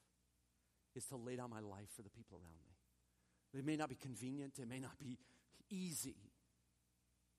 is 0.95 1.05
to 1.07 1.17
lay 1.17 1.37
down 1.37 1.51
my 1.51 1.61
life 1.61 1.91
for 1.95 2.03
the 2.03 2.11
people 2.11 2.39
around 2.39 2.61
me. 2.65 3.61
It 3.61 3.67
may 3.67 3.77
not 3.77 3.89
be 3.89 3.97
convenient, 3.97 4.59
it 4.59 4.69
may 4.69 4.79
not 4.79 4.99
be 4.99 5.19
easy, 5.71 6.17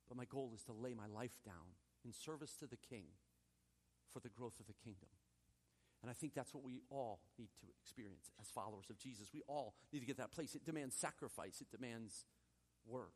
but 0.08 0.18
my 0.18 0.26
goal 0.26 0.52
is 0.56 0.64
to 0.64 0.74
lay 0.74 0.94
my 0.94 1.08
life 1.08 1.40
down 1.46 1.76
in 2.04 2.12
service 2.12 2.56
to 2.60 2.68
the 2.68 2.78
King 2.78 3.06
for 4.12 4.20
the 4.20 4.30
growth 4.30 4.60
of 4.60 4.68
the 4.68 4.74
kingdom. 4.74 5.10
And 6.02 6.10
I 6.10 6.14
think 6.14 6.34
that's 6.34 6.54
what 6.54 6.64
we 6.64 6.82
all 6.90 7.20
need 7.38 7.50
to 7.62 7.68
experience 7.80 8.32
as 8.42 8.50
followers 8.50 8.90
of 8.90 8.98
Jesus. 8.98 9.30
We 9.34 9.44
all 9.48 9.76
need 9.94 10.00
to 10.00 10.06
get 10.06 10.18
that 10.18 10.32
place. 10.32 10.56
It 10.56 10.66
demands 10.66 10.96
sacrifice, 10.96 11.62
it 11.62 11.72
demands 11.72 12.26
work. 12.88 13.14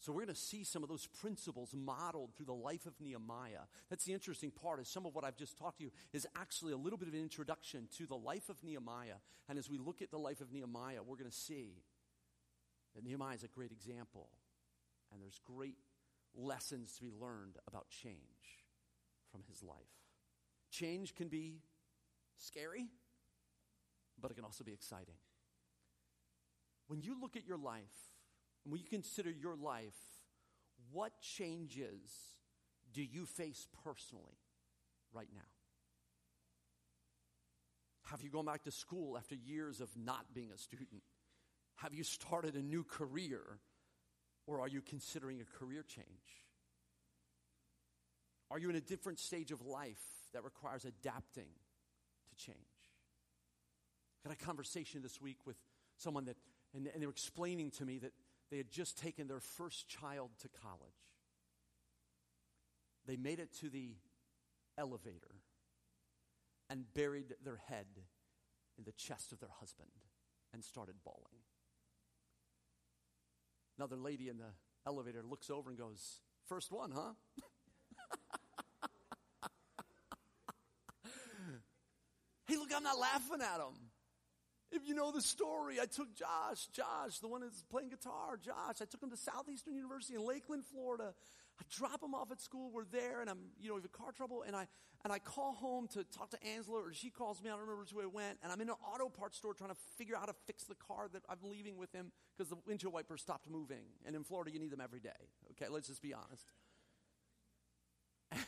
So 0.00 0.12
we're 0.12 0.24
going 0.24 0.34
to 0.34 0.40
see 0.40 0.64
some 0.64 0.82
of 0.82 0.88
those 0.88 1.06
principles 1.06 1.74
modeled 1.74 2.34
through 2.34 2.46
the 2.46 2.54
life 2.54 2.86
of 2.86 2.94
Nehemiah. 3.00 3.68
That's 3.90 4.04
the 4.06 4.14
interesting 4.14 4.50
part 4.50 4.80
is 4.80 4.88
some 4.88 5.04
of 5.04 5.14
what 5.14 5.24
I've 5.24 5.36
just 5.36 5.58
talked 5.58 5.78
to 5.78 5.84
you 5.84 5.90
is 6.14 6.26
actually 6.34 6.72
a 6.72 6.76
little 6.78 6.98
bit 6.98 7.06
of 7.06 7.12
an 7.12 7.20
introduction 7.20 7.86
to 7.98 8.06
the 8.06 8.16
life 8.16 8.48
of 8.48 8.64
Nehemiah. 8.64 9.16
And 9.48 9.58
as 9.58 9.68
we 9.68 9.76
look 9.76 10.00
at 10.00 10.10
the 10.10 10.18
life 10.18 10.40
of 10.40 10.52
Nehemiah, 10.52 11.02
we're 11.06 11.16
going 11.16 11.30
to 11.30 11.36
see 11.36 11.82
that 12.94 13.04
Nehemiah 13.04 13.34
is 13.34 13.44
a 13.44 13.48
great 13.48 13.72
example. 13.72 14.30
And 15.12 15.20
there's 15.22 15.40
great 15.44 15.76
lessons 16.34 16.94
to 16.96 17.02
be 17.02 17.10
learned 17.10 17.58
about 17.68 17.90
change 17.90 18.64
from 19.30 19.42
his 19.50 19.62
life. 19.62 19.76
Change 20.70 21.14
can 21.14 21.28
be 21.28 21.60
scary, 22.38 22.86
but 24.18 24.30
it 24.30 24.34
can 24.34 24.44
also 24.44 24.64
be 24.64 24.72
exciting. 24.72 25.16
When 26.86 27.02
you 27.02 27.20
look 27.20 27.36
at 27.36 27.46
your 27.46 27.58
life, 27.58 28.09
when 28.64 28.80
you 28.80 28.86
consider 28.86 29.30
your 29.30 29.56
life, 29.56 29.96
what 30.92 31.12
changes 31.20 32.10
do 32.92 33.02
you 33.02 33.26
face 33.26 33.66
personally 33.84 34.38
right 35.12 35.28
now? 35.32 35.40
Have 38.10 38.22
you 38.22 38.30
gone 38.30 38.46
back 38.46 38.64
to 38.64 38.72
school 38.72 39.16
after 39.16 39.36
years 39.36 39.80
of 39.80 39.88
not 39.96 40.34
being 40.34 40.50
a 40.52 40.58
student? 40.58 41.02
Have 41.76 41.94
you 41.94 42.02
started 42.02 42.54
a 42.56 42.62
new 42.62 42.84
career? 42.84 43.40
Or 44.46 44.60
are 44.60 44.68
you 44.68 44.82
considering 44.82 45.40
a 45.40 45.58
career 45.58 45.84
change? 45.86 46.06
Are 48.50 48.58
you 48.58 48.68
in 48.68 48.74
a 48.74 48.80
different 48.80 49.20
stage 49.20 49.52
of 49.52 49.64
life 49.64 50.02
that 50.32 50.42
requires 50.42 50.84
adapting 50.84 51.46
to 52.30 52.44
change? 52.44 52.56
I 54.24 54.28
had 54.28 54.38
a 54.40 54.44
conversation 54.44 55.02
this 55.02 55.20
week 55.20 55.38
with 55.46 55.56
someone 55.98 56.24
that, 56.24 56.36
and, 56.74 56.88
and 56.92 57.00
they 57.00 57.06
were 57.06 57.12
explaining 57.12 57.70
to 57.72 57.84
me 57.84 57.98
that 57.98 58.12
they 58.50 58.56
had 58.56 58.70
just 58.70 58.98
taken 58.98 59.28
their 59.28 59.40
first 59.40 59.88
child 59.88 60.30
to 60.40 60.48
college. 60.48 60.90
They 63.06 63.16
made 63.16 63.38
it 63.38 63.52
to 63.60 63.70
the 63.70 63.94
elevator 64.76 65.36
and 66.68 66.92
buried 66.94 67.34
their 67.44 67.60
head 67.68 67.86
in 68.78 68.84
the 68.84 68.92
chest 68.92 69.32
of 69.32 69.40
their 69.40 69.50
husband 69.58 69.90
and 70.52 70.64
started 70.64 70.96
bawling. 71.04 71.42
Another 73.78 73.96
lady 73.96 74.28
in 74.28 74.38
the 74.38 74.52
elevator 74.86 75.22
looks 75.22 75.50
over 75.50 75.70
and 75.70 75.78
goes, 75.78 76.20
First 76.46 76.72
one, 76.72 76.90
huh? 76.90 77.12
hey, 82.46 82.56
look, 82.56 82.70
I'm 82.74 82.82
not 82.82 82.98
laughing 82.98 83.40
at 83.40 83.60
him. 83.60 83.89
If 84.72 84.86
you 84.86 84.94
know 84.94 85.10
the 85.10 85.22
story, 85.22 85.80
I 85.80 85.86
took 85.86 86.14
Josh, 86.14 86.66
Josh, 86.72 87.18
the 87.20 87.28
one 87.28 87.40
that's 87.40 87.62
playing 87.62 87.88
guitar, 87.88 88.38
Josh, 88.40 88.80
I 88.80 88.84
took 88.84 89.02
him 89.02 89.10
to 89.10 89.16
Southeastern 89.16 89.74
University 89.74 90.14
in 90.14 90.24
Lakeland, 90.24 90.64
Florida. 90.64 91.12
I 91.58 91.64
drop 91.76 92.02
him 92.02 92.14
off 92.14 92.30
at 92.30 92.40
school. 92.40 92.70
We're 92.72 92.84
there, 92.84 93.20
and 93.20 93.28
I'm, 93.28 93.38
you 93.60 93.68
know, 93.68 93.74
we 93.74 93.82
have 93.82 93.92
car 93.92 94.12
trouble, 94.12 94.44
and 94.46 94.54
I 94.54 94.66
and 95.02 95.12
I 95.12 95.18
call 95.18 95.54
home 95.54 95.88
to 95.94 96.04
talk 96.04 96.30
to 96.30 96.46
Angela, 96.46 96.80
or 96.80 96.92
she 96.92 97.08
calls 97.08 97.42
me. 97.42 97.48
I 97.48 97.52
don't 97.52 97.60
remember 97.60 97.80
which 97.80 97.92
way 97.92 98.04
it 98.04 98.12
went, 98.12 98.38
and 98.42 98.52
I'm 98.52 98.60
in 98.60 98.68
an 98.68 98.74
auto 98.86 99.08
parts 99.08 99.38
store 99.38 99.54
trying 99.54 99.70
to 99.70 99.76
figure 99.96 100.14
out 100.14 100.20
how 100.20 100.26
to 100.26 100.34
fix 100.46 100.64
the 100.64 100.74
car 100.74 101.08
that 101.12 101.22
I'm 101.28 101.38
leaving 101.42 101.78
with 101.78 101.92
him 101.92 102.12
because 102.36 102.50
the 102.50 102.58
windshield 102.66 102.92
wiper 102.92 103.16
stopped 103.16 103.48
moving. 103.48 103.84
And 104.04 104.14
in 104.14 104.24
Florida, 104.24 104.50
you 104.52 104.58
need 104.58 104.70
them 104.70 104.80
every 104.82 105.00
day. 105.00 105.08
Okay, 105.52 105.70
let's 105.70 105.88
just 105.88 106.02
be 106.02 106.12
honest. 106.12 106.44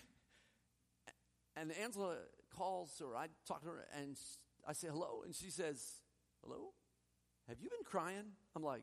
and 1.57 1.73
Angela 1.73 2.17
calls, 2.55 3.01
or 3.01 3.17
I 3.17 3.29
talk 3.49 3.63
to 3.63 3.69
her, 3.69 3.87
and 3.99 4.19
I 4.69 4.75
say 4.75 4.89
hello, 4.89 5.23
and 5.25 5.35
she 5.35 5.51
says, 5.51 6.02
"Hello, 6.43 6.73
have 7.49 7.61
you 7.61 7.69
been 7.71 7.85
crying?" 7.85 8.33
I'm 8.55 8.63
like, 8.63 8.83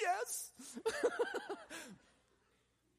"Yes." 0.00 0.52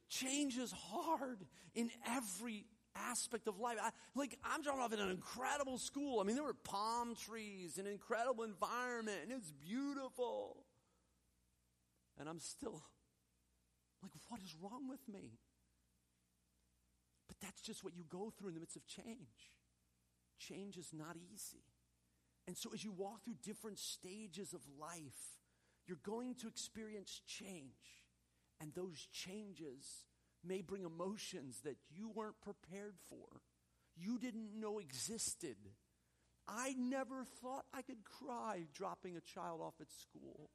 Change 0.09 0.57
is 0.57 0.71
hard 0.71 1.45
in 1.73 1.89
every 2.05 2.65
aspect 2.95 3.47
of 3.47 3.59
life. 3.59 3.77
I, 3.81 3.91
like, 4.13 4.37
I'm 4.43 4.61
dropping 4.61 4.81
off 4.81 4.93
in 4.93 4.99
an 4.99 5.09
incredible 5.09 5.77
school. 5.77 6.19
I 6.19 6.23
mean, 6.23 6.35
there 6.35 6.43
were 6.43 6.53
palm 6.53 7.15
trees, 7.15 7.77
an 7.77 7.87
incredible 7.87 8.43
environment, 8.43 9.19
and 9.23 9.31
it's 9.31 9.51
beautiful. 9.51 10.65
And 12.19 12.27
I'm 12.27 12.39
still 12.39 12.83
like, 14.03 14.11
what 14.29 14.41
is 14.41 14.55
wrong 14.61 14.89
with 14.89 15.07
me? 15.07 15.39
But 17.27 17.37
that's 17.41 17.61
just 17.61 17.83
what 17.83 17.95
you 17.95 18.03
go 18.09 18.31
through 18.37 18.49
in 18.49 18.53
the 18.55 18.59
midst 18.59 18.75
of 18.75 18.85
change. 18.85 19.55
Change 20.37 20.77
is 20.77 20.91
not 20.91 21.15
easy. 21.33 21.63
And 22.47 22.57
so, 22.57 22.71
as 22.73 22.83
you 22.83 22.91
walk 22.91 23.23
through 23.23 23.35
different 23.43 23.79
stages 23.79 24.53
of 24.53 24.61
life, 24.79 25.39
you're 25.87 25.97
going 26.03 26.35
to 26.35 26.47
experience 26.47 27.21
change. 27.27 28.05
And 28.59 28.73
those 28.73 29.07
changes 29.11 30.05
may 30.43 30.61
bring 30.61 30.83
emotions 30.83 31.61
that 31.63 31.77
you 31.89 32.09
weren't 32.09 32.39
prepared 32.41 32.95
for, 33.09 33.41
you 33.95 34.17
didn't 34.19 34.59
know 34.59 34.79
existed. 34.79 35.57
I 36.47 36.75
never 36.77 37.23
thought 37.41 37.65
I 37.73 37.81
could 37.81 38.03
cry 38.03 38.65
dropping 38.73 39.15
a 39.15 39.21
child 39.21 39.61
off 39.61 39.75
at 39.79 39.87
school. 39.91 40.49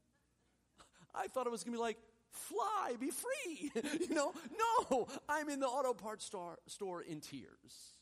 I 1.15 1.29
thought 1.29 1.47
it 1.47 1.53
was 1.53 1.63
going 1.63 1.73
to 1.73 1.79
be 1.79 1.83
like, 1.83 1.97
fly, 2.31 2.95
be 2.99 3.11
free. 3.11 3.71
you 4.01 4.15
know, 4.15 4.33
no, 4.91 5.07
I'm 5.29 5.49
in 5.49 5.61
the 5.61 5.67
auto 5.67 5.95
parts 5.95 6.25
store, 6.25 6.59
store 6.67 7.03
in 7.03 7.21
tears. 7.21 7.95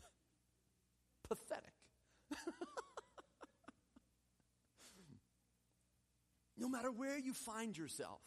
Pathetic. 1.28 1.77
no 6.56 6.68
matter 6.68 6.90
where 6.90 7.18
you 7.18 7.32
find 7.32 7.76
yourself, 7.76 8.22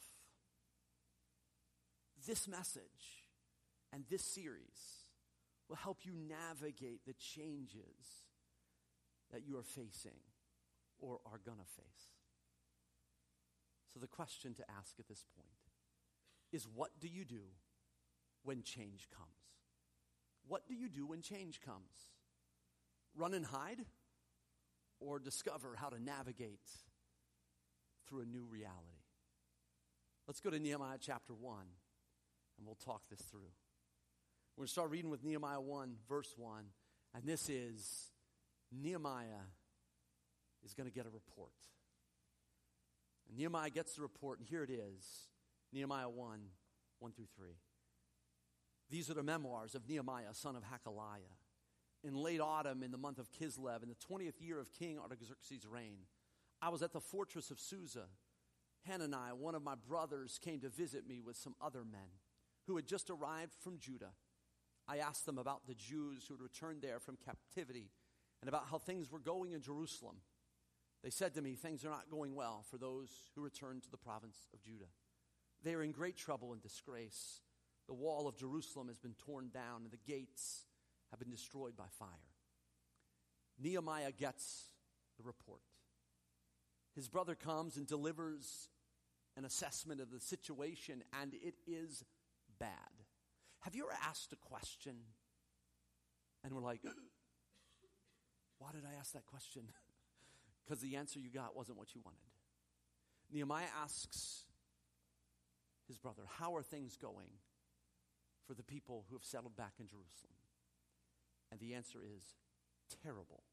this 2.27 2.47
message 2.47 3.25
and 3.91 4.05
this 4.09 4.23
series 4.23 5.05
will 5.67 5.75
help 5.77 5.99
you 6.03 6.13
navigate 6.13 7.05
the 7.05 7.13
changes 7.13 8.25
that 9.31 9.45
you 9.47 9.57
are 9.57 9.63
facing 9.63 10.19
or 10.99 11.19
are 11.25 11.39
going 11.43 11.57
to 11.57 11.65
face. 11.65 12.11
So, 13.93 13.99
the 13.99 14.07
question 14.07 14.53
to 14.55 14.63
ask 14.77 14.99
at 14.99 15.07
this 15.07 15.25
point 15.35 15.49
is 16.51 16.67
what 16.67 16.91
do 16.99 17.07
you 17.07 17.25
do 17.25 17.43
when 18.43 18.63
change 18.63 19.07
comes? 19.15 19.29
What 20.47 20.67
do 20.67 20.73
you 20.73 20.89
do 20.89 21.05
when 21.05 21.21
change 21.21 21.61
comes? 21.61 22.11
Run 23.15 23.33
and 23.33 23.45
hide 23.45 23.85
or 24.99 25.19
discover 25.19 25.75
how 25.75 25.89
to 25.89 26.01
navigate 26.01 26.59
through 28.07 28.21
a 28.21 28.25
new 28.25 28.45
reality? 28.49 29.03
Let's 30.27 30.39
go 30.39 30.49
to 30.49 30.59
Nehemiah 30.59 30.97
chapter 30.99 31.33
1 31.33 31.55
and 32.57 32.67
we'll 32.67 32.75
talk 32.75 33.01
this 33.09 33.21
through. 33.21 33.51
We're 34.55 34.61
going 34.61 34.67
to 34.67 34.71
start 34.71 34.91
reading 34.91 35.09
with 35.09 35.23
Nehemiah 35.23 35.61
1, 35.61 35.95
verse 36.07 36.33
1, 36.37 36.65
and 37.15 37.23
this 37.23 37.49
is 37.49 38.11
Nehemiah 38.71 39.47
is 40.63 40.73
going 40.73 40.87
to 40.87 40.93
get 40.93 41.05
a 41.05 41.09
report. 41.09 41.51
And 43.27 43.37
Nehemiah 43.37 43.69
gets 43.69 43.95
the 43.95 44.01
report, 44.01 44.39
and 44.39 44.47
here 44.47 44.63
it 44.63 44.69
is 44.69 45.29
Nehemiah 45.73 46.09
1, 46.09 46.39
1 46.99 47.11
through 47.13 47.27
3. 47.35 47.49
These 48.89 49.09
are 49.09 49.13
the 49.15 49.23
memoirs 49.23 49.73
of 49.73 49.87
Nehemiah, 49.87 50.33
son 50.33 50.55
of 50.55 50.63
Hakaliah. 50.63 51.40
In 52.03 52.15
late 52.15 52.41
autumn, 52.41 52.81
in 52.81 52.91
the 52.91 52.97
month 52.97 53.19
of 53.19 53.31
Kislev, 53.31 53.83
in 53.83 53.89
the 53.89 53.95
20th 53.95 54.41
year 54.41 54.59
of 54.59 54.73
King 54.73 54.97
Artaxerxes' 54.97 55.67
reign, 55.67 55.99
I 56.61 56.69
was 56.69 56.81
at 56.81 56.93
the 56.93 56.99
fortress 56.99 57.51
of 57.51 57.59
Susa. 57.59 58.05
Hananiah, 58.87 59.35
one 59.35 59.53
of 59.53 59.63
my 59.63 59.75
brothers, 59.75 60.39
came 60.43 60.59
to 60.61 60.69
visit 60.69 61.07
me 61.07 61.21
with 61.21 61.35
some 61.35 61.55
other 61.61 61.83
men 61.83 62.19
who 62.65 62.75
had 62.75 62.87
just 62.87 63.09
arrived 63.09 63.53
from 63.59 63.77
Judah. 63.77 64.13
I 64.87 64.97
asked 64.97 65.25
them 65.25 65.37
about 65.37 65.67
the 65.67 65.75
Jews 65.75 66.25
who 66.27 66.33
had 66.33 66.41
returned 66.41 66.81
there 66.81 66.99
from 66.99 67.17
captivity 67.23 67.91
and 68.41 68.49
about 68.49 68.65
how 68.71 68.79
things 68.79 69.11
were 69.11 69.19
going 69.19 69.51
in 69.51 69.61
Jerusalem. 69.61 70.17
They 71.03 71.11
said 71.11 71.33
to 71.35 71.41
me, 71.41 71.53
Things 71.53 71.85
are 71.85 71.89
not 71.89 72.09
going 72.09 72.35
well 72.35 72.65
for 72.69 72.77
those 72.77 73.09
who 73.35 73.41
returned 73.41 73.83
to 73.83 73.91
the 73.91 73.97
province 73.97 74.47
of 74.53 74.61
Judah. 74.61 74.89
They 75.63 75.73
are 75.75 75.83
in 75.83 75.91
great 75.91 76.17
trouble 76.17 76.53
and 76.53 76.61
disgrace. 76.61 77.41
The 77.87 77.93
wall 77.93 78.27
of 78.27 78.37
Jerusalem 78.37 78.87
has 78.87 78.97
been 78.97 79.13
torn 79.13 79.49
down, 79.53 79.83
and 79.83 79.91
the 79.91 80.11
gates 80.11 80.65
have 81.11 81.19
been 81.19 81.29
destroyed 81.29 81.77
by 81.77 81.85
fire. 81.99 82.09
Nehemiah 83.59 84.11
gets 84.11 84.69
the 85.17 85.23
report. 85.23 85.61
His 86.95 87.07
brother 87.07 87.35
comes 87.35 87.77
and 87.77 87.85
delivers 87.85 88.69
an 89.37 89.45
assessment 89.45 90.01
of 90.01 90.11
the 90.11 90.19
situation, 90.19 91.03
and 91.21 91.33
it 91.33 91.55
is 91.67 92.03
bad. 92.59 92.69
Have 93.61 93.75
you 93.75 93.83
ever 93.83 93.97
asked 94.07 94.33
a 94.33 94.35
question 94.35 94.95
and 96.43 96.53
we're 96.53 96.61
like, 96.61 96.81
why 98.59 98.71
did 98.71 98.83
I 98.85 98.99
ask 98.99 99.13
that 99.13 99.25
question? 99.25 99.63
Because 100.63 100.83
the 100.83 100.95
answer 100.95 101.19
you 101.19 101.31
got 101.31 101.55
wasn't 101.55 101.77
what 101.79 101.95
you 101.95 102.01
wanted. 102.05 102.19
Nehemiah 103.33 103.65
asks 103.81 104.45
his 105.87 105.97
brother, 105.97 106.21
How 106.37 106.55
are 106.55 106.61
things 106.61 106.95
going 106.95 107.29
for 108.45 108.53
the 108.53 108.63
people 108.63 109.05
who 109.09 109.15
have 109.15 109.23
settled 109.23 109.57
back 109.57 109.73
in 109.79 109.87
Jerusalem? 109.87 110.40
And 111.51 111.59
the 111.59 111.73
answer 111.73 111.99
is 112.15 112.23
terrible. 113.03 113.43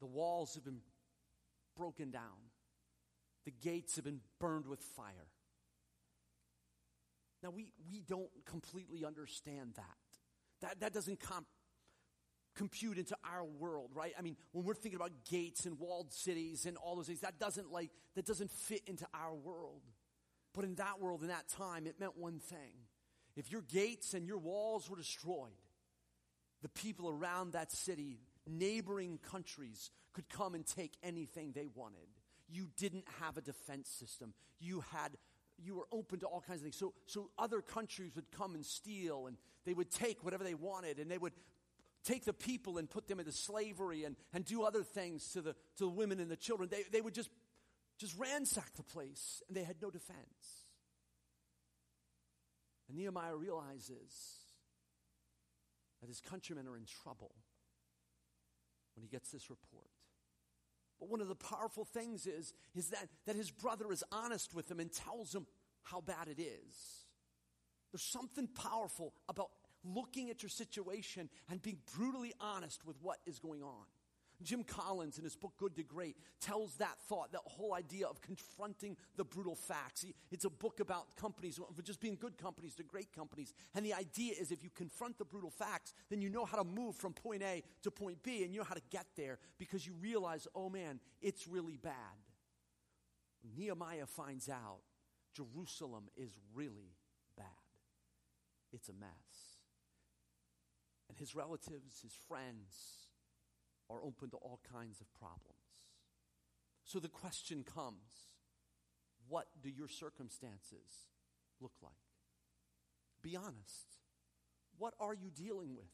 The 0.00 0.06
walls 0.06 0.54
have 0.54 0.64
been 0.64 0.80
broken 1.76 2.10
down, 2.10 2.50
the 3.44 3.52
gates 3.52 3.96
have 3.96 4.04
been 4.04 4.20
burned 4.38 4.66
with 4.66 4.80
fire. 4.80 5.28
Now, 7.42 7.48
we, 7.50 7.72
we 7.90 8.00
don't 8.00 8.28
completely 8.44 9.04
understand 9.04 9.72
that. 9.76 9.84
That, 10.60 10.80
that 10.80 10.92
doesn't 10.92 11.20
comp- 11.20 11.46
compute 12.54 12.98
into 12.98 13.16
our 13.24 13.44
world, 13.44 13.92
right? 13.94 14.12
I 14.18 14.20
mean, 14.20 14.36
when 14.52 14.66
we're 14.66 14.74
thinking 14.74 14.96
about 14.96 15.12
gates 15.30 15.64
and 15.64 15.78
walled 15.78 16.12
cities 16.12 16.66
and 16.66 16.76
all 16.76 16.96
those 16.96 17.06
things, 17.06 17.20
that 17.20 17.38
doesn't 17.38 17.72
like, 17.72 17.90
that 18.14 18.26
doesn't 18.26 18.50
fit 18.50 18.82
into 18.86 19.06
our 19.14 19.34
world. 19.34 19.80
But 20.52 20.64
in 20.64 20.74
that 20.74 21.00
world, 21.00 21.22
in 21.22 21.28
that 21.28 21.48
time, 21.48 21.86
it 21.86 21.98
meant 21.98 22.18
one 22.18 22.40
thing. 22.40 22.84
If 23.36 23.50
your 23.50 23.62
gates 23.62 24.12
and 24.12 24.26
your 24.26 24.38
walls 24.38 24.90
were 24.90 24.96
destroyed, 24.96 25.52
the 26.62 26.68
people 26.68 27.08
around 27.08 27.52
that 27.52 27.72
city, 27.72 28.18
neighboring 28.46 29.18
countries, 29.30 29.90
could 30.12 30.28
come 30.28 30.54
and 30.54 30.66
take 30.66 30.92
anything 31.02 31.52
they 31.52 31.68
wanted. 31.74 32.08
You 32.48 32.68
didn't 32.76 33.06
have 33.20 33.36
a 33.36 33.40
defense 33.40 33.88
system. 33.88 34.34
You 34.58 34.82
had 34.92 35.16
you 35.62 35.74
were 35.74 35.86
open 35.92 36.20
to 36.20 36.26
all 36.26 36.40
kinds 36.40 36.60
of 36.60 36.62
things. 36.62 36.76
So, 36.76 36.94
so 37.06 37.30
other 37.38 37.60
countries 37.60 38.14
would 38.14 38.30
come 38.30 38.54
and 38.54 38.64
steal, 38.64 39.26
and 39.26 39.36
they 39.64 39.74
would 39.74 39.90
take 39.90 40.24
whatever 40.24 40.44
they 40.44 40.54
wanted, 40.54 40.98
and 40.98 41.10
they 41.10 41.18
would 41.18 41.32
take 42.02 42.24
the 42.24 42.32
people 42.32 42.78
and 42.78 42.88
put 42.88 43.08
them 43.08 43.20
into 43.20 43.32
slavery 43.32 44.04
and, 44.04 44.16
and 44.32 44.44
do 44.44 44.62
other 44.62 44.82
things 44.82 45.32
to 45.32 45.42
the, 45.42 45.52
to 45.76 45.84
the 45.84 45.88
women 45.88 46.18
and 46.18 46.30
the 46.30 46.36
children. 46.36 46.68
They, 46.70 46.84
they 46.90 47.00
would 47.00 47.14
just, 47.14 47.28
just 47.98 48.18
ransack 48.18 48.72
the 48.74 48.82
place, 48.82 49.42
and 49.48 49.56
they 49.56 49.64
had 49.64 49.76
no 49.82 49.90
defense. 49.90 50.18
And 52.88 52.96
Nehemiah 52.96 53.36
realizes 53.36 53.92
that 56.00 56.08
his 56.08 56.20
countrymen 56.20 56.66
are 56.66 56.76
in 56.76 56.84
trouble 57.02 57.32
when 58.94 59.02
he 59.02 59.08
gets 59.08 59.30
this 59.30 59.50
report. 59.50 59.90
But 60.98 61.08
one 61.08 61.20
of 61.20 61.28
the 61.28 61.34
powerful 61.34 61.84
things 61.84 62.26
is, 62.26 62.52
is 62.74 62.90
that, 62.90 63.08
that 63.26 63.36
his 63.36 63.50
brother 63.50 63.90
is 63.90 64.04
honest 64.12 64.54
with 64.54 64.70
him 64.70 64.80
and 64.80 64.92
tells 64.92 65.34
him 65.34 65.46
how 65.82 66.00
bad 66.00 66.28
it 66.28 66.40
is. 66.40 67.06
There's 67.90 68.02
something 68.02 68.48
powerful 68.48 69.14
about 69.28 69.48
looking 69.82 70.30
at 70.30 70.42
your 70.42 70.50
situation 70.50 71.30
and 71.48 71.62
being 71.62 71.78
brutally 71.96 72.34
honest 72.40 72.84
with 72.84 72.96
what 73.00 73.18
is 73.26 73.38
going 73.38 73.62
on. 73.62 73.86
Jim 74.42 74.64
Collins, 74.64 75.18
in 75.18 75.24
his 75.24 75.36
book 75.36 75.52
Good 75.58 75.76
to 75.76 75.82
Great, 75.82 76.16
tells 76.40 76.76
that 76.76 76.98
thought, 77.08 77.32
that 77.32 77.42
whole 77.44 77.74
idea 77.74 78.06
of 78.06 78.20
confronting 78.20 78.96
the 79.16 79.24
brutal 79.24 79.54
facts. 79.54 80.04
It's 80.30 80.44
a 80.44 80.50
book 80.50 80.80
about 80.80 81.14
companies, 81.16 81.60
just 81.82 82.00
being 82.00 82.16
good 82.16 82.38
companies 82.38 82.74
to 82.76 82.82
great 82.82 83.12
companies. 83.12 83.52
And 83.74 83.84
the 83.84 83.94
idea 83.94 84.34
is 84.40 84.50
if 84.50 84.62
you 84.62 84.70
confront 84.70 85.18
the 85.18 85.24
brutal 85.24 85.50
facts, 85.50 85.92
then 86.08 86.20
you 86.20 86.30
know 86.30 86.44
how 86.44 86.58
to 86.58 86.64
move 86.64 86.96
from 86.96 87.12
point 87.12 87.42
A 87.42 87.62
to 87.82 87.90
point 87.90 88.22
B, 88.22 88.42
and 88.42 88.52
you 88.52 88.60
know 88.60 88.66
how 88.66 88.74
to 88.74 88.82
get 88.90 89.06
there 89.16 89.38
because 89.58 89.86
you 89.86 89.94
realize, 90.00 90.46
oh 90.54 90.68
man, 90.68 91.00
it's 91.20 91.46
really 91.46 91.76
bad. 91.76 91.94
Nehemiah 93.56 94.06
finds 94.06 94.48
out 94.48 94.80
Jerusalem 95.34 96.08
is 96.16 96.32
really 96.54 96.96
bad. 97.36 97.46
It's 98.72 98.88
a 98.88 98.92
mess. 98.92 99.08
And 101.08 101.18
his 101.18 101.34
relatives, 101.34 102.00
his 102.02 102.12
friends, 102.28 103.09
are 103.90 104.02
open 104.02 104.30
to 104.30 104.36
all 104.36 104.60
kinds 104.72 105.00
of 105.00 105.12
problems. 105.14 105.56
So 106.84 106.98
the 106.98 107.08
question 107.08 107.64
comes 107.64 108.30
what 109.28 109.46
do 109.62 109.70
your 109.70 109.88
circumstances 109.88 111.08
look 111.60 111.72
like? 111.82 111.92
Be 113.22 113.36
honest. 113.36 113.98
What 114.78 114.94
are 114.98 115.14
you 115.14 115.30
dealing 115.30 115.76
with? 115.76 115.84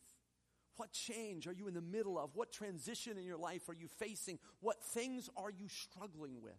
What 0.77 0.93
change 0.93 1.47
are 1.47 1.53
you 1.53 1.69
in 1.69 1.75
the 1.75 1.81
middle 1.81 2.19
of? 2.19 2.31
What 2.35 2.53
transition 2.53 3.19
in 3.19 3.25
your 3.25 3.39
life 3.39 3.69
are 3.69 3.75
you 3.75 3.89
facing? 3.89 4.39
What 4.61 4.83
things 4.83 5.29
are 5.37 5.51
you 5.51 5.69
struggling 5.69 6.41
with? 6.41 6.55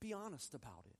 Be 0.00 0.12
honest 0.12 0.54
about 0.54 0.84
it. 0.86 0.96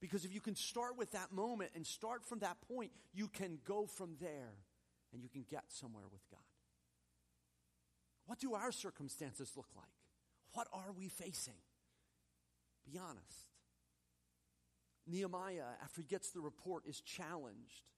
Because 0.00 0.24
if 0.24 0.32
you 0.32 0.40
can 0.40 0.54
start 0.54 0.96
with 0.96 1.12
that 1.12 1.32
moment 1.32 1.72
and 1.74 1.86
start 1.86 2.24
from 2.24 2.40
that 2.40 2.56
point, 2.68 2.92
you 3.12 3.28
can 3.28 3.58
go 3.64 3.86
from 3.86 4.16
there 4.20 4.54
and 5.12 5.22
you 5.22 5.28
can 5.28 5.44
get 5.50 5.64
somewhere 5.68 6.04
with 6.10 6.22
God. 6.30 6.40
What 8.28 8.38
do 8.38 8.52
our 8.52 8.70
circumstances 8.72 9.50
look 9.56 9.70
like? 9.74 9.86
What 10.52 10.68
are 10.74 10.92
we 10.92 11.08
facing? 11.08 11.54
Be 12.84 12.98
honest. 12.98 13.48
Nehemiah, 15.06 15.64
after 15.82 16.02
he 16.02 16.06
gets 16.06 16.30
the 16.30 16.42
report, 16.42 16.84
is 16.86 17.00
challenged 17.00 17.90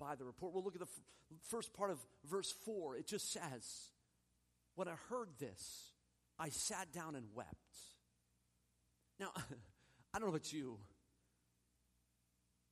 by 0.00 0.14
the 0.14 0.24
report. 0.24 0.54
We'll 0.54 0.64
look 0.64 0.74
at 0.74 0.80
the 0.80 0.86
f- 0.86 1.38
first 1.50 1.74
part 1.74 1.90
of 1.90 1.98
verse 2.24 2.50
4. 2.64 2.96
It 2.96 3.06
just 3.06 3.30
says, 3.30 3.90
When 4.74 4.88
I 4.88 4.94
heard 5.10 5.28
this, 5.38 5.92
I 6.38 6.48
sat 6.48 6.90
down 6.90 7.14
and 7.14 7.26
wept. 7.34 7.50
Now, 9.20 9.32
I 10.14 10.18
don't 10.18 10.28
know 10.28 10.34
about 10.34 10.50
you. 10.50 10.78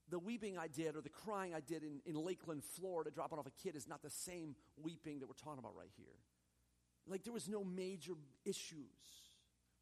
The 0.09 0.17
weeping 0.17 0.57
I 0.57 0.67
did 0.67 0.95
or 0.95 1.01
the 1.01 1.09
crying 1.09 1.53
I 1.53 1.59
did 1.59 1.83
in, 1.83 2.01
in 2.07 2.15
Lakeland, 2.15 2.63
Florida, 2.63 3.11
dropping 3.11 3.37
off 3.37 3.45
a 3.45 3.63
kid 3.63 3.75
is 3.75 3.87
not 3.87 4.01
the 4.01 4.09
same 4.09 4.55
weeping 4.81 5.19
that 5.19 5.27
we're 5.27 5.35
talking 5.35 5.59
about 5.59 5.75
right 5.77 5.91
here. 5.95 6.17
Like 7.07 7.23
there 7.23 7.33
was 7.33 7.49
no 7.49 7.63
major 7.63 8.13
issues. 8.45 9.23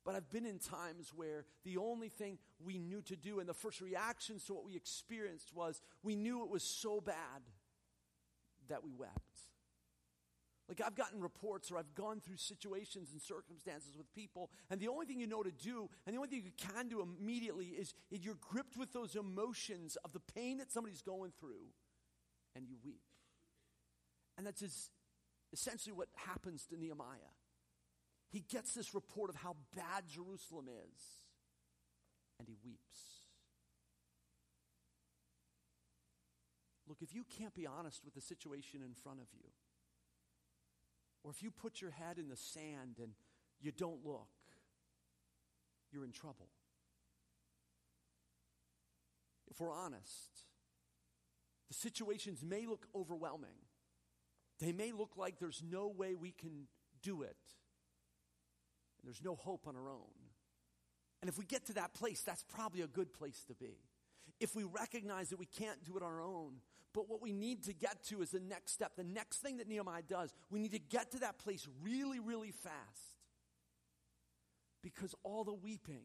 But 0.04 0.16
I've 0.16 0.30
been 0.32 0.46
in 0.46 0.58
times 0.58 1.12
where 1.16 1.46
the 1.64 1.78
only 1.78 2.10
thing 2.10 2.40
we 2.64 2.80
knew 2.80 3.02
to 3.04 3.16
do 3.16 3.40
and 3.40 3.48
the 3.48 3.54
first 3.54 3.82
reactions 3.82 4.46
to 4.46 4.54
what 4.54 4.66
we 4.66 4.76
experienced 4.76 5.54
was 5.54 5.80
we 6.02 6.16
knew 6.16 6.44
it 6.44 6.50
was 6.50 6.64
so 6.64 7.00
bad 7.00 7.16
that 8.68 8.84
we 8.84 8.92
wept. 8.94 9.22
Like 10.68 10.82
I've 10.88 10.96
gotten 10.96 11.20
reports 11.20 11.70
or 11.70 11.78
I've 11.78 11.94
gone 11.96 12.22
through 12.22 12.38
situations 12.38 13.10
and 13.12 13.22
circumstances 13.22 13.98
with 13.98 14.12
people, 14.14 14.50
and 14.70 14.80
the 14.80 14.88
only 14.88 15.06
thing 15.06 15.20
you 15.20 15.28
know 15.28 15.44
to 15.44 15.52
do, 15.52 15.90
and 16.06 16.16
the 16.16 16.18
only 16.18 16.30
thing 16.30 16.44
you 16.46 16.52
can 16.58 16.88
do 16.88 17.02
immediately 17.02 17.66
is, 17.66 17.94
you're 18.10 18.38
gripped 18.40 18.78
with 18.78 18.94
those 18.94 19.18
emotions 19.18 19.98
of 20.06 20.14
the 20.14 20.22
pain 20.22 20.60
that 20.60 20.72
somebody's 20.72 21.02
going 21.02 21.34
through, 21.42 21.68
and 22.56 22.70
you 22.70 22.78
weep. 22.86 23.02
And 24.38 24.48
that's 24.48 24.62
as 24.62 24.90
essentially 25.54 25.94
what 25.94 26.08
happens 26.16 26.66
to 26.68 26.78
Nehemiah. 26.78 27.36
He 28.30 28.42
gets 28.50 28.74
this 28.74 28.94
report 28.94 29.30
of 29.30 29.36
how 29.36 29.58
bad 29.76 30.06
Jerusalem 30.08 30.68
is, 30.68 31.02
and 32.40 32.48
he 32.48 32.56
weeps. 32.64 33.22
Look, 36.88 37.02
if 37.02 37.14
you 37.14 37.26
can't 37.38 37.54
be 37.54 37.68
honest 37.68 38.04
with 38.04 38.14
the 38.14 38.22
situation 38.22 38.82
in 38.86 38.94
front 38.94 39.20
of 39.20 39.28
you, 39.34 39.50
or 41.24 41.32
if 41.32 41.44
you 41.44 41.52
put 41.52 41.82
your 41.82 41.92
head 41.92 42.18
in 42.18 42.30
the 42.30 42.36
sand 42.36 42.98
and 43.02 43.14
you 43.62 43.72
don't 43.72 44.06
look, 44.06 44.28
you're 45.92 46.06
in 46.06 46.12
trouble. 46.12 46.48
If 49.50 49.60
we're 49.60 49.74
honest, 49.74 50.46
the 51.68 51.74
situations 51.74 52.44
may 52.44 52.66
look 52.66 52.88
overwhelming. 52.96 53.58
They 54.62 54.72
may 54.72 54.92
look 54.92 55.18
like 55.18 55.40
there's 55.40 55.64
no 55.68 55.88
way 55.88 56.14
we 56.14 56.32
can 56.32 56.68
do 57.02 57.24
it. 57.24 57.36
And 59.00 59.08
there's 59.08 59.24
no 59.24 59.36
hope 59.36 59.68
on 59.68 59.76
our 59.76 59.90
own. 59.90 60.14
And 61.22 61.30
if 61.30 61.38
we 61.38 61.46
get 61.46 61.66
to 61.66 61.74
that 61.74 61.94
place, 61.94 62.22
that's 62.22 62.44
probably 62.44 62.82
a 62.82 62.88
good 62.88 63.12
place 63.12 63.44
to 63.48 63.56
be. 63.56 63.80
If 64.40 64.56
we 64.56 64.64
recognize 64.64 65.30
that 65.30 65.40
we 65.40 65.48
can't 65.48 65.84
do 65.84 65.98
it 65.98 66.04
on 66.04 66.12
our 66.12 66.22
own, 66.22 66.62
but 66.94 67.10
what 67.10 67.22
we 67.22 67.32
need 67.32 67.64
to 67.64 67.74
get 67.74 68.04
to 68.06 68.22
is 68.22 68.32
the 68.32 68.40
next 68.40 68.74
step. 68.74 68.96
The 68.96 69.04
next 69.04 69.38
thing 69.38 69.58
that 69.58 69.68
Nehemiah 69.68 70.04
does, 70.08 70.34
we 70.52 70.60
need 70.60 70.72
to 70.72 70.80
get 70.80 71.12
to 71.12 71.20
that 71.20 71.40
place 71.40 71.68
really, 71.82 72.20
really 72.20 72.52
fast. 72.52 73.18
Because 74.84 75.16
all 75.24 75.44
the 75.44 75.54
weeping, 75.54 76.04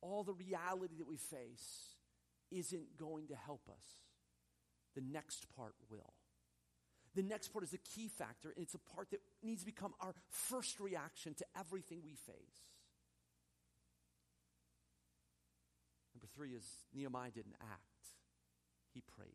all 0.00 0.22
the 0.24 0.34
reality 0.34 0.96
that 0.98 1.06
we 1.06 1.16
face 1.16 1.96
isn't 2.50 2.98
going 2.98 3.28
to 3.28 3.36
help 3.36 3.68
us. 3.70 3.84
The 4.94 5.02
next 5.02 5.46
part 5.56 5.74
will. 5.90 6.12
The 7.14 7.22
next 7.22 7.48
part 7.48 7.64
is 7.64 7.74
a 7.74 7.78
key 7.78 8.08
factor, 8.08 8.52
and 8.56 8.62
it's 8.62 8.74
a 8.74 8.94
part 8.94 9.10
that 9.10 9.20
needs 9.42 9.60
to 9.60 9.66
become 9.66 9.92
our 10.00 10.14
first 10.28 10.80
reaction 10.80 11.34
to 11.34 11.44
everything 11.58 12.00
we 12.04 12.14
face. 12.14 12.62
Number 16.14 16.26
three 16.34 16.50
is 16.50 16.64
Nehemiah 16.94 17.30
didn't 17.30 17.56
act, 17.60 17.82
he 18.94 19.02
prayed. 19.16 19.28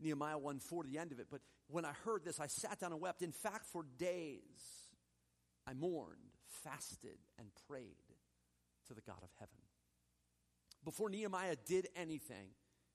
Nehemiah 0.00 0.38
1 0.38 0.58
4 0.60 0.84
to 0.84 0.90
the 0.90 0.98
end 0.98 1.12
of 1.12 1.18
it. 1.18 1.26
But 1.30 1.40
when 1.68 1.84
I 1.84 1.92
heard 2.04 2.24
this, 2.24 2.40
I 2.40 2.46
sat 2.46 2.80
down 2.80 2.92
and 2.92 3.00
wept. 3.00 3.22
In 3.22 3.32
fact, 3.32 3.66
for 3.66 3.84
days, 3.98 4.90
I 5.66 5.74
mourned, 5.74 6.36
fasted, 6.46 7.18
and 7.38 7.48
prayed 7.68 7.96
to 8.88 8.94
the 8.94 9.02
God 9.02 9.22
of 9.22 9.30
heaven. 9.38 9.58
Before 10.84 11.10
Nehemiah 11.10 11.56
did 11.66 11.88
anything, 11.94 12.48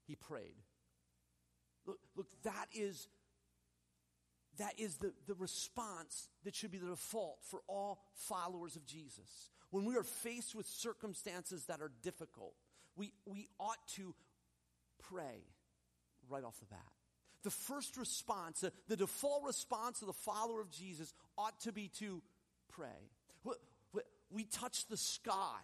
he 0.07 0.15
prayed. 0.15 0.55
Look, 1.85 1.99
look 2.15 2.27
that 2.43 2.67
is 2.73 3.07
that 4.57 4.79
is 4.79 4.97
the, 4.97 5.11
the 5.27 5.33
response 5.35 6.29
that 6.43 6.55
should 6.55 6.71
be 6.71 6.77
the 6.77 6.87
default 6.89 7.39
for 7.49 7.61
all 7.67 7.99
followers 8.13 8.75
of 8.75 8.85
Jesus. 8.85 9.51
When 9.71 9.85
we 9.85 9.95
are 9.95 10.03
faced 10.03 10.55
with 10.55 10.65
circumstances 10.67 11.65
that 11.65 11.81
are 11.81 11.91
difficult, 12.03 12.53
we, 12.95 13.11
we 13.25 13.47
ought 13.59 13.85
to 13.95 14.13
pray 15.09 15.43
right 16.29 16.43
off 16.43 16.59
the 16.59 16.65
bat. 16.65 16.79
The 17.43 17.51
first 17.51 17.97
response, 17.97 18.63
uh, 18.63 18.69
the 18.87 18.97
default 18.97 19.43
response 19.43 20.01
of 20.01 20.07
the 20.07 20.13
follower 20.13 20.61
of 20.61 20.71
Jesus 20.71 21.13
ought 21.37 21.59
to 21.61 21.71
be 21.71 21.89
to 21.99 22.21
pray. 22.69 23.11
We, 23.43 23.53
we, 23.93 24.01
we 24.31 24.43
touch 24.45 24.87
the 24.87 24.97
sky 24.97 25.59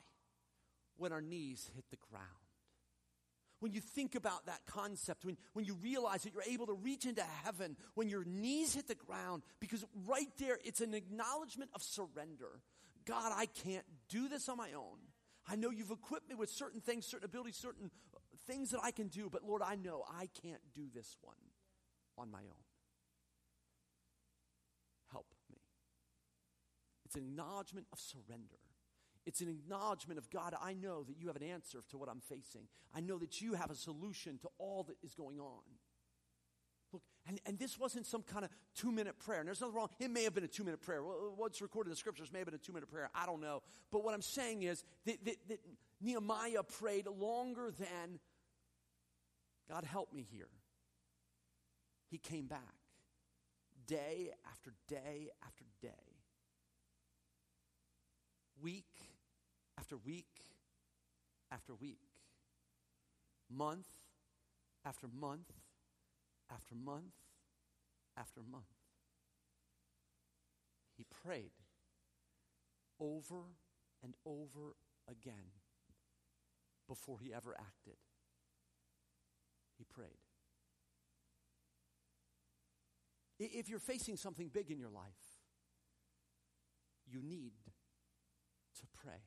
when 0.98 1.12
our 1.12 1.22
knees 1.22 1.70
hit 1.74 1.86
the 1.90 1.98
ground 2.10 2.41
when 3.62 3.72
you 3.72 3.80
think 3.80 4.16
about 4.16 4.48
that 4.48 4.60
concept, 4.66 5.24
when, 5.24 5.38
when 5.54 5.66
you 5.66 5.76
realize 5.76 6.24
that 6.24 6.34
you're 6.34 6.44
able 6.44 6.66
to 6.66 6.74
reach 6.74 7.06
into 7.06 7.24
heaven, 7.44 7.78
when 7.94 8.10
your 8.10 8.26
knees 8.26 8.74
hit 8.74 8.88
the 8.88 8.96
ground, 8.96 9.44
because 9.60 9.86
right 10.08 10.28
there, 10.40 10.58
it's 10.66 10.82
an 10.82 10.94
acknowledgement 10.94 11.70
of 11.74 11.82
surrender. 11.82 12.60
God, 13.06 13.32
I 13.36 13.46
can't 13.46 13.86
do 14.10 14.28
this 14.28 14.50
on 14.50 14.58
my 14.58 14.74
own. 14.74 14.98
I 15.48 15.56
know 15.56 15.70
you've 15.70 15.92
equipped 15.92 16.28
me 16.28 16.36
with 16.36 16.50
certain 16.50 16.82
things, 16.82 17.06
certain 17.06 17.26
abilities, 17.26 17.56
certain 17.56 17.92
things 18.48 18.72
that 18.72 18.82
I 18.84 18.92
can 18.92 19.08
do, 19.08 19.30
but 19.32 19.44
Lord, 19.44 19.62
I 19.62 19.76
know 19.76 20.04
I 20.10 20.28
can't 20.42 20.62
do 20.74 20.88
this 20.94 21.16
one 21.22 21.36
on 22.18 22.32
my 22.32 22.40
own. 22.40 22.66
Help 25.12 25.28
me. 25.52 25.58
It's 27.06 27.16
an 27.16 27.24
acknowledgement 27.24 27.86
of 27.94 28.00
surrender. 28.00 28.58
It's 29.26 29.42
an 29.42 29.50
acknowledgement 29.50 30.18
of 30.18 30.30
God, 30.30 30.56
I 30.62 30.74
know 30.74 31.04
that 31.04 31.18
you 31.20 31.28
have 31.28 31.36
an 31.36 31.44
answer 31.44 31.84
to 31.92 31.98
what 31.98 32.10
I'm 32.10 32.22
facing. 32.22 32.68
I 32.96 33.02
know 33.02 33.18
that 33.20 33.42
you 33.42 33.54
have 33.54 33.70
a 33.70 33.76
solution 33.76 34.40
to 34.40 34.50
all 34.58 34.84
that 34.84 34.96
is 35.04 35.14
going 35.14 35.40
on. 35.40 35.62
Look, 36.92 37.04
and, 37.28 37.40
and 37.46 37.60
this 37.60 37.80
wasn't 37.80 38.06
some 38.06 38.24
kind 38.24 38.44
of 38.44 38.52
two 38.76 38.92
minute 38.92 39.20
prayer. 39.20 39.40
And 39.40 39.48
there's 39.48 39.62
nothing 39.62 39.76
wrong. 39.76 39.90
It 40.00 40.10
may 40.10 40.24
have 40.24 40.34
been 40.34 40.44
a 40.44 40.48
two 40.48 40.64
minute 40.64 40.82
prayer. 40.82 41.02
What's 41.02 41.62
recorded 41.62 41.90
in 41.90 41.92
the 41.92 41.98
scriptures 41.98 42.32
may 42.34 42.40
have 42.40 42.48
been 42.48 42.56
a 42.56 42.58
two 42.58 42.74
minute 42.74 42.90
prayer. 42.92 43.10
I 43.14 43.26
don't 43.26 43.42
know. 43.42 43.62
But 43.92 44.04
what 44.04 44.14
I'm 44.14 44.22
saying 44.22 44.64
is 44.64 44.84
that, 45.06 45.24
that, 45.24 45.36
that 45.50 45.60
Nehemiah 46.02 46.64
prayed 46.64 47.08
longer 47.08 47.72
than 47.78 48.20
God 49.70 49.86
help 49.86 50.12
me 50.12 50.26
here. 50.30 50.50
He 52.10 52.18
came 52.18 52.48
back 52.48 52.60
day 53.88 54.32
after 54.50 54.74
day 54.88 55.30
after 55.46 55.64
day, 55.82 55.90
week 58.62 58.86
after 59.92 60.06
week 60.06 60.26
after 61.52 61.76
week, 61.76 62.00
month 63.54 63.88
after 64.86 65.08
month 65.08 65.52
after 66.50 66.76
month 66.76 67.14
after 68.18 68.40
month. 68.42 68.64
He 70.96 71.06
prayed 71.26 71.52
over 73.02 73.44
and 74.02 74.14
over 74.26 74.76
again 75.10 75.52
before 76.88 77.20
he 77.20 77.34
ever 77.34 77.54
acted. 77.60 77.98
He 79.78 79.84
prayed. 79.84 80.08
If 83.40 83.68
you're 83.68 83.80
facing 83.80 84.16
something 84.16 84.50
big 84.54 84.72
in 84.72 84.80
your 84.80 84.92
life, 84.92 85.42
you 87.12 87.22
need 87.22 87.54
to 88.80 88.88
pray. 89.04 89.22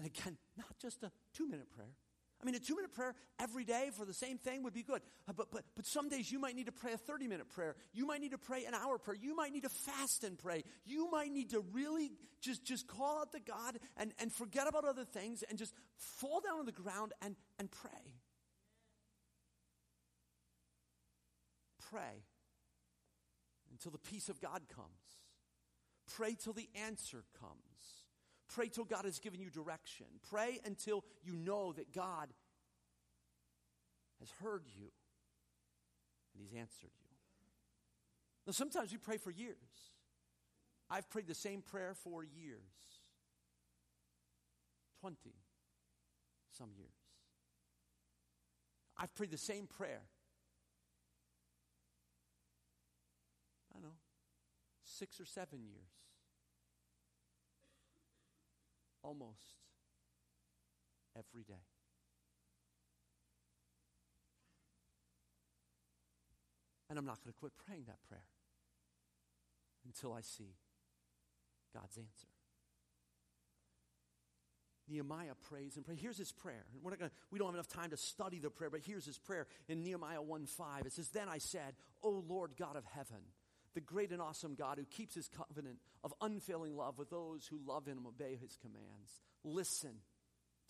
And 0.00 0.06
again, 0.06 0.38
not 0.56 0.78
just 0.80 1.02
a 1.02 1.12
two 1.34 1.46
minute 1.46 1.70
prayer. 1.70 1.92
I 2.40 2.46
mean, 2.46 2.54
a 2.54 2.58
two 2.58 2.74
minute 2.74 2.94
prayer 2.94 3.14
every 3.38 3.64
day 3.64 3.90
for 3.94 4.06
the 4.06 4.14
same 4.14 4.38
thing 4.38 4.62
would 4.62 4.72
be 4.72 4.82
good. 4.82 5.02
Uh, 5.28 5.34
but, 5.36 5.50
but, 5.50 5.62
but 5.76 5.84
some 5.84 6.08
days 6.08 6.32
you 6.32 6.38
might 6.38 6.56
need 6.56 6.66
to 6.66 6.72
pray 6.72 6.94
a 6.94 6.96
30 6.96 7.28
minute 7.28 7.50
prayer. 7.50 7.76
You 7.92 8.06
might 8.06 8.22
need 8.22 8.30
to 8.30 8.38
pray 8.38 8.64
an 8.64 8.72
hour 8.72 8.96
prayer. 8.96 9.18
You 9.20 9.36
might 9.36 9.52
need 9.52 9.64
to 9.64 9.68
fast 9.68 10.24
and 10.24 10.38
pray. 10.38 10.64
You 10.86 11.10
might 11.10 11.30
need 11.32 11.50
to 11.50 11.62
really 11.72 12.12
just, 12.40 12.64
just 12.64 12.86
call 12.86 13.20
out 13.20 13.32
to 13.32 13.40
God 13.40 13.78
and, 13.98 14.14
and 14.18 14.32
forget 14.32 14.66
about 14.66 14.86
other 14.86 15.04
things 15.04 15.44
and 15.46 15.58
just 15.58 15.74
fall 15.98 16.40
down 16.40 16.60
on 16.60 16.64
the 16.64 16.72
ground 16.72 17.12
and, 17.20 17.36
and 17.58 17.70
pray. 17.70 18.14
Pray 21.90 22.24
until 23.70 23.92
the 23.92 23.98
peace 23.98 24.30
of 24.30 24.40
God 24.40 24.62
comes. 24.74 24.88
Pray 26.16 26.34
till 26.42 26.54
the 26.54 26.70
answer 26.86 27.22
comes. 27.38 27.99
Pray 28.54 28.68
till 28.68 28.84
God 28.84 29.04
has 29.04 29.18
given 29.18 29.40
you 29.40 29.50
direction. 29.50 30.06
Pray 30.28 30.60
until 30.64 31.04
you 31.22 31.34
know 31.34 31.72
that 31.72 31.92
God 31.92 32.28
has 34.18 34.30
heard 34.42 34.64
you 34.76 34.88
and 36.34 36.42
He's 36.42 36.58
answered 36.58 36.90
you. 37.00 37.16
Now, 38.46 38.52
sometimes 38.52 38.92
we 38.92 38.98
pray 38.98 39.18
for 39.18 39.30
years. 39.30 39.56
I've 40.88 41.08
prayed 41.08 41.28
the 41.28 41.34
same 41.34 41.62
prayer 41.62 41.94
for 41.94 42.24
years 42.24 42.58
20 45.00 45.16
some 46.58 46.70
years. 46.76 46.90
I've 48.96 49.14
prayed 49.14 49.30
the 49.30 49.38
same 49.38 49.66
prayer. 49.66 50.02
I 53.70 53.74
don't 53.74 53.82
know, 53.82 53.96
six 54.84 55.20
or 55.20 55.24
seven 55.24 55.60
years. 55.64 56.09
Almost 59.02 59.58
every 61.16 61.42
day. 61.42 61.64
And 66.88 66.98
I'm 66.98 67.06
not 67.06 67.22
going 67.22 67.32
to 67.32 67.38
quit 67.38 67.52
praying 67.66 67.84
that 67.86 68.02
prayer 68.08 68.24
until 69.86 70.12
I 70.12 70.22
see 70.22 70.56
God's 71.72 71.96
answer. 71.96 72.26
Nehemiah 74.88 75.34
prays 75.48 75.76
and 75.76 75.84
prays. 75.84 76.00
Here's 76.00 76.18
his 76.18 76.32
prayer. 76.32 76.64
We're 76.82 76.90
not 76.90 76.98
gonna, 76.98 77.12
we 77.30 77.38
don't 77.38 77.46
have 77.48 77.54
enough 77.54 77.68
time 77.68 77.90
to 77.90 77.96
study 77.96 78.40
the 78.40 78.50
prayer, 78.50 78.70
but 78.70 78.80
here's 78.84 79.06
his 79.06 79.18
prayer 79.18 79.46
in 79.68 79.84
Nehemiah 79.84 80.20
1 80.20 80.46
5. 80.46 80.86
It 80.86 80.92
says, 80.92 81.08
Then 81.10 81.28
I 81.28 81.38
said, 81.38 81.74
O 82.02 82.24
Lord 82.26 82.52
God 82.58 82.74
of 82.74 82.84
heaven, 82.84 83.22
the 83.74 83.80
great 83.80 84.10
and 84.10 84.20
awesome 84.20 84.54
God 84.54 84.78
who 84.78 84.84
keeps 84.84 85.14
his 85.14 85.28
covenant 85.28 85.78
of 86.02 86.12
unfailing 86.20 86.76
love 86.76 86.98
with 86.98 87.10
those 87.10 87.46
who 87.46 87.58
love 87.64 87.86
him 87.86 87.98
and 87.98 88.06
obey 88.06 88.36
his 88.40 88.56
commands. 88.56 89.20
Listen 89.44 89.94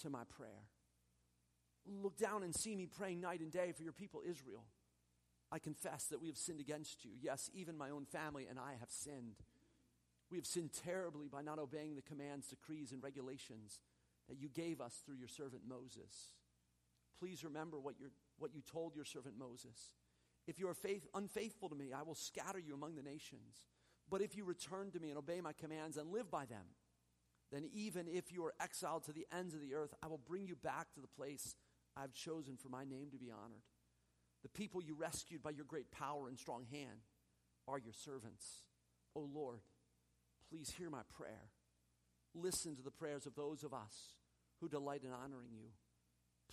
to 0.02 0.10
my 0.10 0.24
prayer. 0.24 0.68
Look 1.86 2.18
down 2.18 2.42
and 2.42 2.54
see 2.54 2.74
me 2.76 2.86
praying 2.86 3.20
night 3.20 3.40
and 3.40 3.50
day 3.50 3.72
for 3.72 3.82
your 3.82 3.92
people 3.92 4.20
Israel. 4.28 4.64
I 5.50 5.58
confess 5.58 6.04
that 6.06 6.20
we 6.20 6.28
have 6.28 6.36
sinned 6.36 6.60
against 6.60 7.04
you. 7.04 7.12
Yes, 7.20 7.50
even 7.54 7.76
my 7.76 7.90
own 7.90 8.04
family 8.04 8.46
and 8.48 8.58
I 8.58 8.72
have 8.78 8.90
sinned. 8.90 9.36
We 10.30 10.36
have 10.36 10.46
sinned 10.46 10.70
terribly 10.84 11.26
by 11.28 11.42
not 11.42 11.58
obeying 11.58 11.96
the 11.96 12.02
commands, 12.02 12.48
decrees, 12.48 12.92
and 12.92 13.02
regulations 13.02 13.80
that 14.28 14.38
you 14.38 14.48
gave 14.48 14.80
us 14.80 14.94
through 15.04 15.16
your 15.16 15.28
servant 15.28 15.62
Moses. 15.68 16.34
Please 17.18 17.42
remember 17.42 17.80
what, 17.80 17.96
what 18.38 18.54
you 18.54 18.62
told 18.62 18.94
your 18.94 19.04
servant 19.04 19.36
Moses. 19.36 19.92
If 20.46 20.58
you 20.58 20.68
are 20.68 20.74
faith, 20.74 21.06
unfaithful 21.14 21.68
to 21.68 21.74
me, 21.74 21.92
I 21.92 22.02
will 22.02 22.14
scatter 22.14 22.58
you 22.58 22.74
among 22.74 22.96
the 22.96 23.02
nations. 23.02 23.64
But 24.10 24.22
if 24.22 24.36
you 24.36 24.44
return 24.44 24.90
to 24.90 25.00
me 25.00 25.10
and 25.10 25.18
obey 25.18 25.40
my 25.40 25.52
commands 25.52 25.96
and 25.96 26.10
live 26.10 26.30
by 26.30 26.46
them, 26.46 26.64
then 27.52 27.68
even 27.72 28.06
if 28.08 28.32
you 28.32 28.44
are 28.44 28.54
exiled 28.60 29.04
to 29.04 29.12
the 29.12 29.26
ends 29.36 29.54
of 29.54 29.60
the 29.60 29.74
earth, 29.74 29.94
I 30.02 30.06
will 30.06 30.18
bring 30.18 30.46
you 30.46 30.56
back 30.56 30.92
to 30.94 31.00
the 31.00 31.06
place 31.06 31.54
I've 31.96 32.14
chosen 32.14 32.56
for 32.56 32.68
my 32.68 32.84
name 32.84 33.10
to 33.12 33.18
be 33.18 33.30
honored. 33.30 33.62
The 34.42 34.48
people 34.48 34.82
you 34.82 34.94
rescued 34.94 35.42
by 35.42 35.50
your 35.50 35.64
great 35.64 35.90
power 35.90 36.28
and 36.28 36.38
strong 36.38 36.64
hand 36.70 37.04
are 37.68 37.78
your 37.78 37.92
servants. 37.92 38.64
O 39.14 39.20
oh 39.20 39.30
Lord, 39.32 39.60
please 40.48 40.72
hear 40.76 40.90
my 40.90 41.02
prayer. 41.14 41.50
Listen 42.34 42.76
to 42.76 42.82
the 42.82 42.90
prayers 42.90 43.26
of 43.26 43.34
those 43.34 43.64
of 43.64 43.74
us 43.74 44.14
who 44.60 44.68
delight 44.68 45.02
in 45.04 45.10
honoring 45.12 45.50
you. 45.52 45.70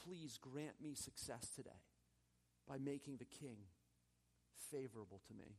Please 0.04 0.38
grant 0.42 0.82
me 0.82 0.96
success 0.96 1.50
today 1.56 1.84
by 2.68 2.78
making 2.78 3.18
the 3.18 3.26
king 3.26 3.58
favorable 4.72 5.22
to 5.28 5.34
me. 5.34 5.58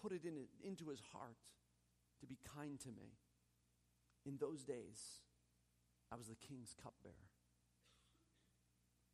Put 0.00 0.12
it 0.12 0.24
in, 0.24 0.46
into 0.62 0.88
his 0.88 1.00
heart 1.12 1.38
to 2.20 2.26
be 2.26 2.38
kind 2.56 2.78
to 2.80 2.88
me. 2.88 3.16
In 4.24 4.36
those 4.38 4.64
days, 4.64 5.22
I 6.12 6.16
was 6.16 6.26
the 6.26 6.34
king's 6.34 6.74
cupbearer. 6.82 7.14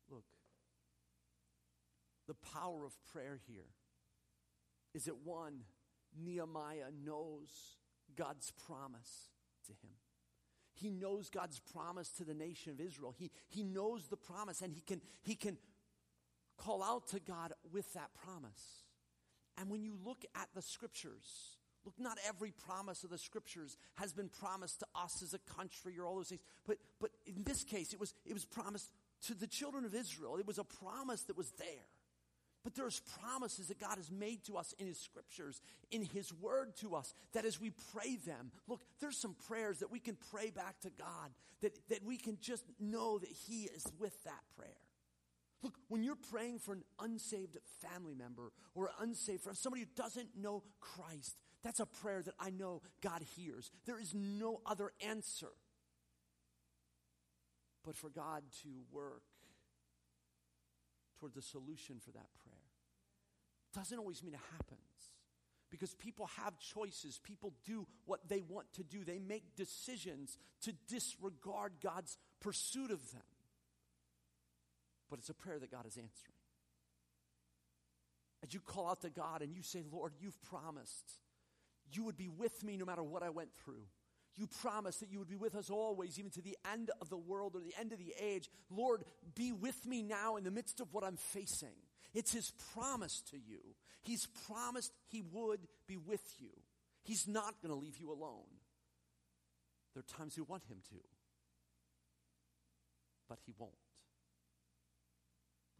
Look, 0.09 0.25
the 2.27 2.33
power 2.33 2.85
of 2.85 2.93
prayer 3.11 3.39
here 3.47 3.69
is 4.93 5.05
that 5.05 5.17
one, 5.23 5.61
Nehemiah 6.17 6.91
knows 7.03 7.49
God's 8.15 8.51
promise 8.51 9.29
to 9.65 9.71
him. 9.71 9.93
He 10.75 10.89
knows 10.89 11.29
God's 11.29 11.59
promise 11.59 12.09
to 12.11 12.23
the 12.23 12.33
nation 12.33 12.71
of 12.71 12.79
Israel. 12.79 13.13
He, 13.17 13.31
he 13.49 13.63
knows 13.63 14.07
the 14.07 14.17
promise 14.17 14.61
and 14.61 14.73
he 14.73 14.81
can, 14.81 15.01
he 15.21 15.35
can 15.35 15.57
call 16.57 16.83
out 16.83 17.07
to 17.09 17.19
God 17.19 17.53
with 17.71 17.91
that 17.93 18.09
promise. 18.23 18.83
And 19.57 19.69
when 19.69 19.83
you 19.83 19.95
look 20.03 20.25
at 20.35 20.49
the 20.55 20.61
scriptures, 20.61 21.57
look, 21.85 21.95
not 21.99 22.17
every 22.27 22.51
promise 22.51 23.03
of 23.03 23.09
the 23.09 23.17
scriptures 23.17 23.77
has 23.95 24.13
been 24.13 24.29
promised 24.29 24.79
to 24.79 24.85
us 24.95 25.21
as 25.21 25.33
a 25.33 25.53
country 25.55 25.97
or 25.99 26.05
all 26.05 26.15
those 26.15 26.29
things. 26.29 26.41
But, 26.65 26.77
but 26.99 27.11
in 27.25 27.43
this 27.43 27.63
case, 27.63 27.93
it 27.93 27.99
was, 27.99 28.13
it 28.25 28.33
was 28.33 28.45
promised 28.45 28.91
to 29.27 29.33
the 29.33 29.47
children 29.47 29.85
of 29.85 29.93
Israel. 29.93 30.37
It 30.37 30.47
was 30.47 30.57
a 30.57 30.63
promise 30.63 31.21
that 31.23 31.37
was 31.37 31.51
there. 31.59 31.87
But 32.63 32.75
there's 32.75 33.01
promises 33.19 33.67
that 33.67 33.79
God 33.79 33.97
has 33.97 34.09
made 34.09 34.45
to 34.45 34.55
us 34.55 34.73
in 34.79 34.87
His 34.87 34.97
scriptures, 34.97 35.61
in 35.91 36.01
His 36.01 36.33
word 36.33 36.77
to 36.77 36.95
us, 36.95 37.13
that 37.33 37.43
as 37.43 37.59
we 37.59 37.73
pray 37.93 38.15
them, 38.25 38.51
look, 38.67 38.81
there's 39.01 39.19
some 39.19 39.35
prayers 39.47 39.79
that 39.79 39.91
we 39.91 39.99
can 39.99 40.17
pray 40.31 40.49
back 40.49 40.79
to 40.81 40.89
God, 40.97 41.31
that, 41.61 41.77
that 41.89 42.05
we 42.05 42.17
can 42.17 42.37
just 42.39 42.63
know 42.79 43.19
that 43.19 43.29
He 43.29 43.63
is 43.63 43.85
with 43.99 44.23
that 44.23 44.39
prayer. 44.57 44.69
Look, 45.63 45.75
when 45.87 46.03
you're 46.03 46.17
praying 46.31 46.59
for 46.59 46.73
an 46.73 46.83
unsaved 46.99 47.57
family 47.81 48.13
member 48.13 48.51
or 48.75 48.87
an 48.87 49.09
unsaved 49.09 49.43
for 49.43 49.53
somebody 49.53 49.83
who 49.83 49.89
doesn't 49.95 50.35
know 50.37 50.63
Christ, 50.81 51.37
that's 51.63 51.79
a 51.79 51.85
prayer 51.85 52.21
that 52.21 52.35
I 52.39 52.49
know 52.49 52.81
God 53.01 53.23
hears. 53.35 53.71
There 53.85 53.99
is 53.99 54.13
no 54.13 54.59
other 54.65 54.91
answer 55.07 55.51
but 57.85 57.95
for 57.95 58.09
God 58.09 58.43
to 58.63 58.69
work 58.91 59.23
toward 61.19 61.33
the 61.33 61.41
solution 61.41 61.99
for 61.99 62.11
that 62.11 62.27
prayer. 62.43 62.55
Doesn't 63.73 63.97
always 63.97 64.21
mean 64.21 64.33
it 64.33 64.39
happens 64.51 64.79
because 65.71 65.93
people 65.95 66.29
have 66.43 66.59
choices. 66.59 67.19
People 67.23 67.53
do 67.65 67.87
what 68.05 68.27
they 68.27 68.41
want 68.41 68.71
to 68.73 68.83
do. 68.83 69.03
They 69.03 69.19
make 69.19 69.55
decisions 69.55 70.37
to 70.61 70.73
disregard 70.87 71.73
God's 71.81 72.17
pursuit 72.41 72.91
of 72.91 73.11
them 73.11 73.23
but 75.13 75.19
it's 75.19 75.29
a 75.29 75.33
prayer 75.35 75.59
that 75.59 75.69
God 75.69 75.85
is 75.85 75.95
answering. 75.95 76.33
As 78.43 78.51
you 78.51 78.59
call 78.59 78.89
out 78.89 79.01
to 79.01 79.11
God 79.11 79.43
and 79.43 79.53
you 79.53 79.61
say, 79.61 79.83
Lord, 79.91 80.13
you've 80.19 80.41
promised 80.41 81.05
you 81.91 82.03
would 82.05 82.17
be 82.17 82.29
with 82.29 82.63
me 82.63 82.77
no 82.77 82.85
matter 82.85 83.03
what 83.03 83.21
I 83.21 83.29
went 83.29 83.49
through. 83.63 83.83
You 84.35 84.47
promised 84.47 85.01
that 85.01 85.11
you 85.11 85.19
would 85.19 85.29
be 85.29 85.35
with 85.35 85.53
us 85.53 85.69
always, 85.69 86.17
even 86.17 86.31
to 86.31 86.41
the 86.41 86.57
end 86.73 86.89
of 86.99 87.09
the 87.09 87.17
world 87.17 87.55
or 87.55 87.59
the 87.59 87.79
end 87.79 87.93
of 87.93 87.99
the 87.99 88.11
age. 88.19 88.49
Lord, 88.71 89.03
be 89.35 89.51
with 89.51 89.85
me 89.85 90.01
now 90.01 90.35
in 90.35 90.45
the 90.45 90.49
midst 90.49 90.79
of 90.79 90.91
what 90.91 91.03
I'm 91.03 91.17
facing. 91.17 91.75
It's 92.15 92.33
His 92.33 92.51
promise 92.73 93.21
to 93.29 93.37
you. 93.37 93.59
He's 94.01 94.25
promised 94.47 94.93
He 95.09 95.21
would 95.21 95.59
be 95.87 95.97
with 95.97 96.23
you. 96.39 96.49
He's 97.03 97.27
not 97.27 97.61
going 97.61 97.71
to 97.71 97.79
leave 97.79 97.99
you 97.99 98.11
alone. 98.11 98.49
There 99.93 100.01
are 100.01 100.17
times 100.17 100.35
we 100.37 100.41
want 100.41 100.63
Him 100.67 100.77
to, 100.89 100.97
but 103.29 103.37
He 103.45 103.53
won't. 103.59 103.82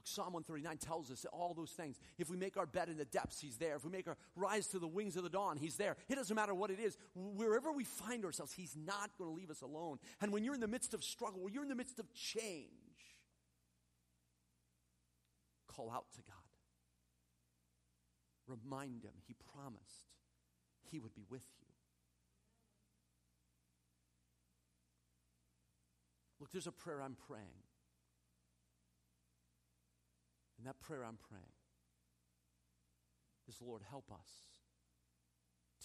Psalm 0.04 0.34
139 0.34 0.78
tells 0.78 1.10
us 1.12 1.26
all 1.32 1.54
those 1.54 1.72
things. 1.72 1.98
If 2.18 2.30
we 2.30 2.36
make 2.36 2.58
our 2.58 2.66
bed 2.66 2.90
in 2.90 2.98
the 2.98 3.06
depths, 3.06 3.40
He's 3.40 3.58
there. 3.58 3.76
If 3.76 3.86
we 3.86 3.92
make 3.92 4.08
our 4.08 4.18
rise 4.36 4.68
to 4.68 4.80
the 4.80 4.88
wings 4.88 5.16
of 5.16 5.24
the 5.24 5.30
dawn, 5.30 5.58
He's 5.58 5.78
there. 5.78 5.96
It 6.10 6.16
doesn't 6.16 6.36
matter 6.36 6.54
what 6.54 6.72
it 6.72 6.80
is. 6.80 6.98
Wherever 7.16 7.72
we 7.72 7.86
find 7.86 8.26
ourselves, 8.26 8.54
He's 8.54 8.76
not 8.76 9.12
going 9.18 9.30
to 9.30 9.36
leave 9.36 9.50
us 9.50 9.62
alone. 9.62 10.00
And 10.22 10.34
when 10.34 10.44
you're 10.44 10.56
in 10.56 10.60
the 10.60 10.68
midst 10.68 10.94
of 10.94 11.04
struggle, 11.04 11.42
when 11.42 11.54
you're 11.54 11.64
in 11.64 11.70
the 11.70 11.76
midst 11.76 12.00
of 12.00 12.14
change, 12.14 12.68
call 15.68 15.90
out 15.90 16.06
to 16.16 16.22
God. 16.22 16.36
Remind 18.46 19.04
Him 19.04 19.14
He 19.26 19.36
promised 19.54 20.12
He 20.92 21.00
would 21.00 21.16
be 21.16 21.24
with 21.30 21.46
you. 21.62 21.68
Look, 26.42 26.52
there's 26.52 26.68
a 26.68 26.74
prayer 26.74 27.02
I'm 27.02 27.16
praying. 27.28 27.63
And 30.58 30.68
that 30.68 30.80
prayer 30.80 31.04
I'm 31.04 31.18
praying 31.18 31.58
is 33.48 33.58
Lord, 33.62 33.82
help 33.90 34.12
us 34.12 34.30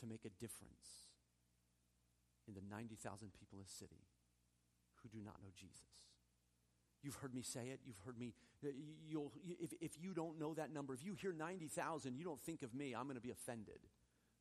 to 0.00 0.06
make 0.06 0.24
a 0.24 0.30
difference 0.40 1.10
in 2.46 2.54
the 2.54 2.62
90,000 2.70 3.32
people 3.32 3.58
in 3.58 3.64
the 3.64 3.70
city 3.70 4.06
who 5.02 5.08
do 5.08 5.18
not 5.24 5.36
know 5.42 5.50
Jesus. 5.54 6.08
You've 7.02 7.16
heard 7.16 7.34
me 7.34 7.42
say 7.42 7.68
it. 7.68 7.80
You've 7.84 8.00
heard 8.04 8.18
me. 8.18 8.34
You'll, 9.06 9.32
if, 9.60 9.72
if 9.80 9.92
you 10.00 10.14
don't 10.14 10.38
know 10.38 10.54
that 10.54 10.72
number, 10.72 10.94
if 10.94 11.04
you 11.04 11.14
hear 11.14 11.32
90,000, 11.32 12.16
you 12.16 12.24
don't 12.24 12.40
think 12.40 12.62
of 12.62 12.74
me, 12.74 12.94
I'm 12.94 13.04
going 13.04 13.14
to 13.16 13.20
be 13.20 13.30
offended 13.30 13.78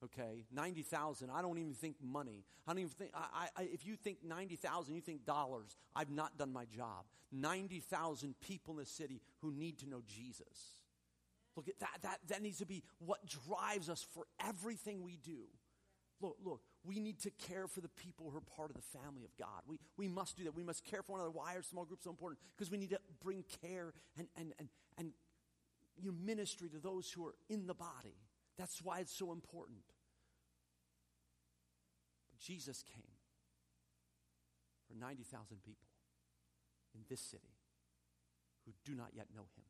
okay? 0.03 0.45
90000 0.51 1.29
i 1.29 1.41
don't 1.41 1.57
even 1.57 1.73
think 1.73 1.95
money. 2.01 2.43
I 2.67 2.71
don't 2.71 2.79
even 2.79 2.91
think 2.91 3.11
I, 3.13 3.47
I, 3.55 3.63
if 3.63 3.85
you 3.85 3.95
think 3.95 4.23
90000 4.23 4.93
you 4.95 5.01
think 5.01 5.25
dollars. 5.25 5.75
I've 5.95 6.09
not 6.09 6.37
done 6.37 6.51
my 6.51 6.65
job. 6.65 7.05
90000 7.31 8.35
people 8.39 8.75
in 8.75 8.79
the 8.79 8.85
city 8.85 9.21
who 9.41 9.51
need 9.51 9.79
to 9.79 9.89
know 9.89 10.01
jesus. 10.07 10.83
Look 11.55 11.67
at 11.67 11.79
that 11.79 11.99
that 12.03 12.19
that 12.27 12.41
needs 12.41 12.59
to 12.59 12.65
be 12.65 12.83
what 12.99 13.19
drives 13.25 13.89
us 13.89 14.05
for 14.13 14.25
everything 14.45 15.01
we 15.01 15.17
do. 15.17 15.45
Look 16.21 16.37
look 16.43 16.61
we 16.83 16.99
need 16.99 17.19
to 17.21 17.31
care 17.31 17.67
for 17.67 17.81
the 17.81 17.89
people 17.89 18.29
who 18.29 18.37
are 18.37 18.41
part 18.41 18.69
of 18.69 18.75
the 18.75 18.99
family 18.99 19.23
of 19.23 19.35
god. 19.37 19.61
We, 19.67 19.77
we 19.97 20.07
must 20.07 20.37
do 20.37 20.43
that. 20.45 20.55
We 20.55 20.63
must 20.63 20.85
care 20.85 21.01
for 21.03 21.13
one 21.13 21.21
another. 21.21 21.31
Why 21.31 21.55
are 21.55 21.63
small 21.63 21.85
groups 21.85 22.03
so 22.05 22.09
important? 22.09 22.39
Because 22.55 22.71
we 22.71 22.77
need 22.77 22.91
to 22.91 22.99
bring 23.23 23.43
care 23.61 23.93
and 24.17 24.27
and 24.37 24.53
and, 24.59 24.69
and 24.97 25.11
you 25.99 26.11
know, 26.11 26.17
ministry 26.23 26.69
to 26.69 26.79
those 26.79 27.11
who 27.11 27.25
are 27.25 27.35
in 27.49 27.65
the 27.65 27.73
body 27.73 28.15
that's 28.57 28.81
why 28.81 28.99
it's 28.99 29.13
so 29.15 29.31
important. 29.31 29.85
But 32.31 32.39
Jesus 32.39 32.83
came 32.83 33.17
for 34.87 34.95
90,000 34.95 35.61
people 35.63 35.89
in 36.95 37.01
this 37.09 37.21
city 37.21 37.57
who 38.65 38.73
do 38.83 38.95
not 38.95 39.09
yet 39.13 39.27
know 39.35 39.47
him. 39.55 39.65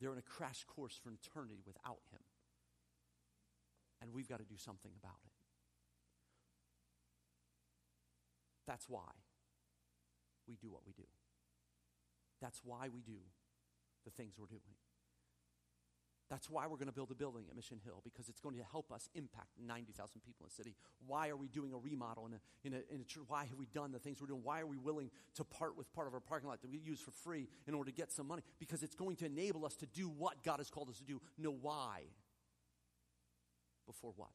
They're 0.00 0.12
in 0.12 0.18
a 0.18 0.22
crash 0.22 0.64
course 0.64 0.98
for 1.02 1.10
eternity 1.10 1.60
without 1.66 2.00
him. 2.10 2.20
And 4.00 4.12
we've 4.12 4.28
got 4.28 4.38
to 4.38 4.44
do 4.44 4.56
something 4.56 4.92
about 4.96 5.18
it. 5.24 5.32
That's 8.66 8.88
why 8.88 9.10
we 10.46 10.56
do 10.56 10.70
what 10.70 10.82
we 10.86 10.92
do. 10.92 11.08
That's 12.40 12.60
why 12.64 12.88
we 12.92 13.00
do 13.00 13.18
the 14.04 14.10
things 14.10 14.34
we're 14.38 14.46
doing. 14.46 14.76
That's 16.30 16.50
why 16.50 16.66
we're 16.66 16.76
going 16.76 16.88
to 16.88 16.94
build 16.94 17.10
a 17.10 17.14
building 17.14 17.46
at 17.48 17.56
Mission 17.56 17.80
Hill, 17.82 18.02
because 18.04 18.28
it's 18.28 18.40
going 18.40 18.56
to 18.56 18.62
help 18.70 18.92
us 18.92 19.08
impact 19.14 19.48
90,000 19.66 20.20
people 20.20 20.44
in 20.44 20.48
the 20.48 20.54
city. 20.54 20.74
Why 21.06 21.28
are 21.28 21.36
we 21.36 21.48
doing 21.48 21.72
a 21.72 21.78
remodel 21.78 22.26
in 22.26 22.34
a, 22.34 22.40
in, 22.64 22.74
a, 22.74 22.94
in 22.94 23.00
a 23.00 23.04
church? 23.04 23.24
Why 23.28 23.46
have 23.46 23.58
we 23.58 23.64
done 23.66 23.92
the 23.92 23.98
things 23.98 24.20
we're 24.20 24.26
doing? 24.26 24.42
Why 24.44 24.60
are 24.60 24.66
we 24.66 24.76
willing 24.76 25.10
to 25.36 25.44
part 25.44 25.76
with 25.78 25.90
part 25.94 26.06
of 26.06 26.12
our 26.12 26.20
parking 26.20 26.50
lot 26.50 26.60
that 26.60 26.70
we 26.70 26.78
use 26.78 27.00
for 27.00 27.12
free 27.12 27.48
in 27.66 27.72
order 27.72 27.90
to 27.90 27.96
get 27.96 28.12
some 28.12 28.28
money? 28.28 28.42
Because 28.58 28.82
it's 28.82 28.94
going 28.94 29.16
to 29.16 29.26
enable 29.26 29.64
us 29.64 29.74
to 29.76 29.86
do 29.86 30.08
what 30.08 30.42
God 30.44 30.58
has 30.58 30.68
called 30.68 30.90
us 30.90 30.98
to 30.98 31.04
do. 31.04 31.20
Know 31.38 31.56
why 31.62 32.02
before 33.86 34.12
what. 34.14 34.28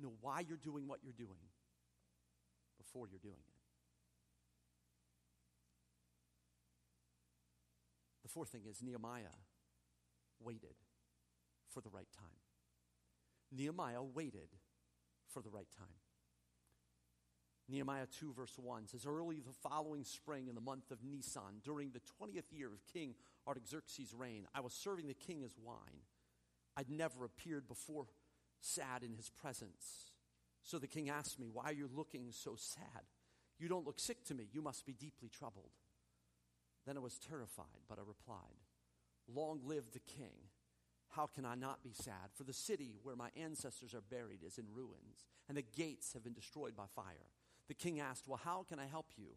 Know 0.00 0.12
why 0.20 0.44
you're 0.46 0.56
doing 0.56 0.86
what 0.86 1.00
you're 1.02 1.12
doing 1.12 1.40
before 2.78 3.08
you're 3.10 3.18
doing 3.18 3.40
it. 3.40 3.54
The 8.22 8.28
fourth 8.28 8.50
thing 8.50 8.62
is 8.70 8.80
Nehemiah 8.82 9.34
waited 10.42 10.74
for 11.68 11.80
the 11.80 11.90
right 11.90 12.08
time. 12.16 12.26
Nehemiah 13.52 14.02
waited 14.02 14.48
for 15.28 15.42
the 15.42 15.50
right 15.50 15.70
time. 15.76 15.86
Nehemiah 17.70 18.06
2, 18.18 18.32
verse 18.32 18.54
1 18.56 18.86
says, 18.86 19.04
Early 19.06 19.40
the 19.40 19.52
following 19.68 20.04
spring 20.04 20.48
in 20.48 20.54
the 20.54 20.60
month 20.60 20.90
of 20.90 21.04
Nisan, 21.04 21.60
during 21.62 21.90
the 21.90 22.00
20th 22.00 22.50
year 22.50 22.68
of 22.68 22.86
King 22.92 23.14
Artaxerxes' 23.46 24.14
reign, 24.14 24.46
I 24.54 24.60
was 24.60 24.72
serving 24.72 25.06
the 25.06 25.14
king 25.14 25.44
as 25.44 25.54
wine. 25.62 26.04
I'd 26.76 26.88
never 26.88 27.24
appeared 27.24 27.68
before 27.68 28.06
sad 28.60 29.02
in 29.02 29.12
his 29.12 29.28
presence. 29.28 30.12
So 30.62 30.78
the 30.78 30.86
king 30.86 31.10
asked 31.10 31.38
me, 31.38 31.48
Why 31.52 31.64
are 31.64 31.74
you 31.74 31.90
looking 31.94 32.28
so 32.30 32.54
sad? 32.56 33.04
You 33.58 33.68
don't 33.68 33.84
look 33.84 33.98
sick 33.98 34.24
to 34.26 34.34
me. 34.34 34.48
You 34.52 34.62
must 34.62 34.86
be 34.86 34.92
deeply 34.92 35.28
troubled. 35.28 35.72
Then 36.86 36.96
I 36.96 37.00
was 37.00 37.18
terrified, 37.18 37.84
but 37.88 37.98
I 37.98 38.02
replied, 38.06 38.64
Long 39.32 39.60
live 39.64 39.92
the 39.92 40.00
king. 40.00 40.48
How 41.10 41.26
can 41.26 41.44
I 41.44 41.54
not 41.54 41.82
be 41.82 41.92
sad? 41.92 42.30
For 42.34 42.44
the 42.44 42.52
city 42.52 42.96
where 43.02 43.16
my 43.16 43.30
ancestors 43.36 43.94
are 43.94 44.00
buried 44.00 44.40
is 44.46 44.58
in 44.58 44.64
ruins, 44.72 45.26
and 45.48 45.56
the 45.56 45.62
gates 45.62 46.12
have 46.12 46.24
been 46.24 46.34
destroyed 46.34 46.76
by 46.76 46.84
fire. 46.94 47.32
The 47.68 47.74
king 47.74 48.00
asked, 48.00 48.26
Well, 48.26 48.40
how 48.42 48.64
can 48.68 48.78
I 48.78 48.86
help 48.86 49.06
you? 49.16 49.36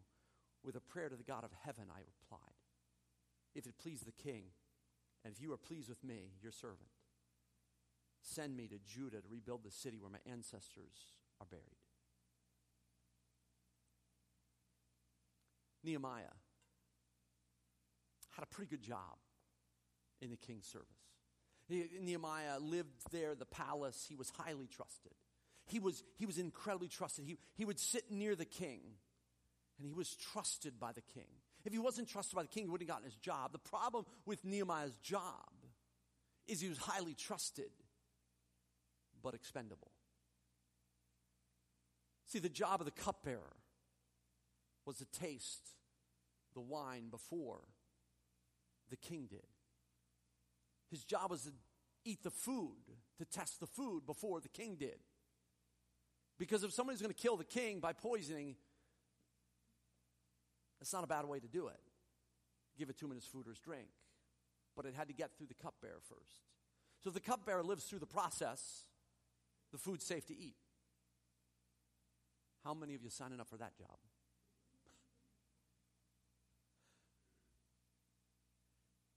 With 0.64 0.76
a 0.76 0.80
prayer 0.80 1.08
to 1.08 1.16
the 1.16 1.24
God 1.24 1.44
of 1.44 1.50
heaven, 1.64 1.84
I 1.90 2.00
replied, 2.00 2.54
If 3.54 3.66
it 3.66 3.78
please 3.82 4.02
the 4.02 4.12
king, 4.12 4.44
and 5.24 5.34
if 5.34 5.42
you 5.42 5.52
are 5.52 5.58
pleased 5.58 5.88
with 5.88 6.04
me, 6.04 6.32
your 6.42 6.52
servant, 6.52 6.90
send 8.22 8.56
me 8.56 8.68
to 8.68 8.78
Judah 8.78 9.20
to 9.20 9.28
rebuild 9.28 9.64
the 9.64 9.70
city 9.70 9.98
where 9.98 10.10
my 10.10 10.18
ancestors 10.30 11.14
are 11.40 11.46
buried. 11.50 11.64
Nehemiah 15.84 16.36
had 18.30 18.44
a 18.44 18.46
pretty 18.46 18.70
good 18.70 18.82
job 18.82 19.18
in 20.22 20.30
the 20.30 20.36
king's 20.36 20.66
service. 20.66 20.88
Nehemiah 21.68 22.58
lived 22.60 23.10
there, 23.10 23.34
the 23.34 23.44
palace. 23.44 24.06
He 24.08 24.14
was 24.14 24.30
highly 24.30 24.66
trusted. 24.66 25.12
He 25.66 25.78
was, 25.78 26.02
he 26.16 26.26
was 26.26 26.38
incredibly 26.38 26.88
trusted. 26.88 27.24
He, 27.24 27.36
he 27.54 27.64
would 27.64 27.78
sit 27.78 28.10
near 28.10 28.34
the 28.34 28.44
king, 28.44 28.80
and 29.78 29.86
he 29.86 29.92
was 29.92 30.14
trusted 30.32 30.78
by 30.78 30.92
the 30.92 31.00
king. 31.00 31.28
If 31.64 31.72
he 31.72 31.78
wasn't 31.78 32.08
trusted 32.08 32.34
by 32.34 32.42
the 32.42 32.48
king, 32.48 32.64
he 32.64 32.70
wouldn't 32.70 32.88
have 32.88 32.96
gotten 32.96 33.10
his 33.10 33.16
job. 33.16 33.52
The 33.52 33.58
problem 33.58 34.04
with 34.26 34.44
Nehemiah's 34.44 34.96
job 35.02 35.22
is 36.46 36.60
he 36.60 36.68
was 36.68 36.78
highly 36.78 37.14
trusted, 37.14 37.70
but 39.22 39.34
expendable. 39.34 39.92
See, 42.26 42.40
the 42.40 42.48
job 42.48 42.80
of 42.80 42.86
the 42.86 43.02
cupbearer 43.02 43.56
was 44.84 44.96
to 44.96 45.06
taste 45.06 45.70
the 46.54 46.60
wine 46.60 47.08
before 47.10 47.60
the 48.90 48.96
king 48.96 49.26
did. 49.30 49.46
His 50.92 51.04
job 51.04 51.30
was 51.30 51.44
to 51.44 51.52
eat 52.04 52.22
the 52.22 52.30
food, 52.30 52.76
to 53.16 53.24
test 53.24 53.60
the 53.60 53.66
food 53.66 54.04
before 54.04 54.40
the 54.42 54.48
king 54.50 54.76
did. 54.78 54.98
Because 56.38 56.64
if 56.64 56.72
somebody's 56.72 57.00
going 57.00 57.14
to 57.14 57.20
kill 57.20 57.38
the 57.38 57.44
king 57.44 57.80
by 57.80 57.94
poisoning, 57.94 58.56
that's 60.78 60.92
not 60.92 61.02
a 61.02 61.06
bad 61.06 61.24
way 61.24 61.40
to 61.40 61.48
do 61.48 61.68
it. 61.68 61.80
Give 62.78 62.90
it 62.90 62.98
to 62.98 63.06
him 63.06 63.12
in 63.12 63.16
his 63.16 63.24
food 63.24 63.46
or 63.46 63.50
his 63.50 63.58
drink. 63.58 63.88
But 64.76 64.84
it 64.84 64.94
had 64.94 65.08
to 65.08 65.14
get 65.14 65.30
through 65.36 65.46
the 65.46 65.54
cupbearer 65.54 66.00
first. 66.02 66.42
So 67.00 67.08
if 67.08 67.14
the 67.14 67.20
cupbearer 67.20 67.62
lives 67.62 67.84
through 67.84 68.00
the 68.00 68.06
process, 68.06 68.84
the 69.72 69.78
food's 69.78 70.04
safe 70.04 70.26
to 70.26 70.36
eat. 70.36 70.56
How 72.64 72.74
many 72.74 72.94
of 72.94 73.02
you 73.02 73.08
signing 73.08 73.40
up 73.40 73.48
for 73.48 73.56
that 73.56 73.78
job? 73.78 73.96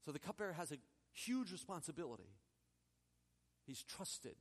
So 0.04 0.12
the 0.12 0.20
cupbearer 0.20 0.52
has 0.52 0.70
a 0.70 0.76
huge 1.16 1.50
responsibility. 1.50 2.36
He's 3.66 3.82
trusted. 3.82 4.36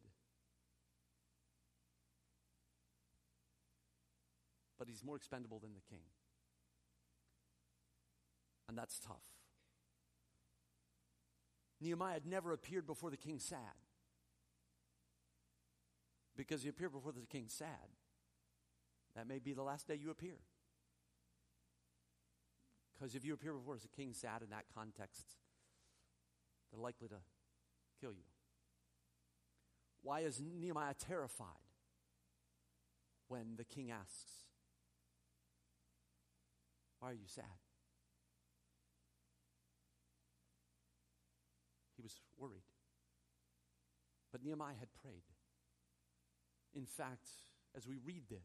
But 4.78 4.88
he's 4.88 5.04
more 5.04 5.16
expendable 5.16 5.60
than 5.60 5.74
the 5.74 5.82
king. 5.90 6.04
And 8.68 8.78
that's 8.78 9.00
tough. 9.00 9.24
Nehemiah 11.82 12.14
had 12.14 12.26
never 12.26 12.52
appeared 12.52 12.86
before 12.86 13.10
the 13.10 13.18
king 13.18 13.40
sad. 13.40 13.60
Because 16.36 16.64
he 16.64 16.70
appeared 16.70 16.92
before 16.92 17.14
the 17.14 17.22
king 17.22 17.46
sad, 17.48 17.90
That 19.16 19.28
may 19.28 19.40
be 19.40 19.54
the 19.54 19.64
last 19.64 19.88
day 19.88 19.96
you 19.96 20.12
appear. 20.12 20.40
Because 22.94 23.16
if 23.16 23.24
you 23.24 23.34
appear 23.34 23.54
before 23.54 23.78
the 23.78 23.88
king 23.88 24.14
sad 24.14 24.42
in 24.42 24.50
that 24.50 24.66
context, 24.74 25.38
they're 26.76 26.84
likely 26.84 27.08
to 27.08 27.16
kill 28.02 28.12
you. 28.12 28.24
Why 30.02 30.22
is 30.22 30.42
Nehemiah 30.42 30.94
terrified 30.98 31.48
when 33.28 33.56
the 33.58 33.64
king 33.64 33.92
asks, 33.92 34.32
Why 37.00 37.12
are 37.12 37.14
you 37.14 37.28
sad? 37.28 37.46
He 41.96 42.02
was 42.02 42.20
worried. 42.38 42.64
But 44.32 44.44
Nehemiah 44.44 44.76
had 44.80 44.90
prayed. 45.02 45.24
In 46.74 46.86
fact, 46.86 47.30
as 47.76 47.88
we 47.88 47.98
read 48.04 48.24
this, 48.30 48.40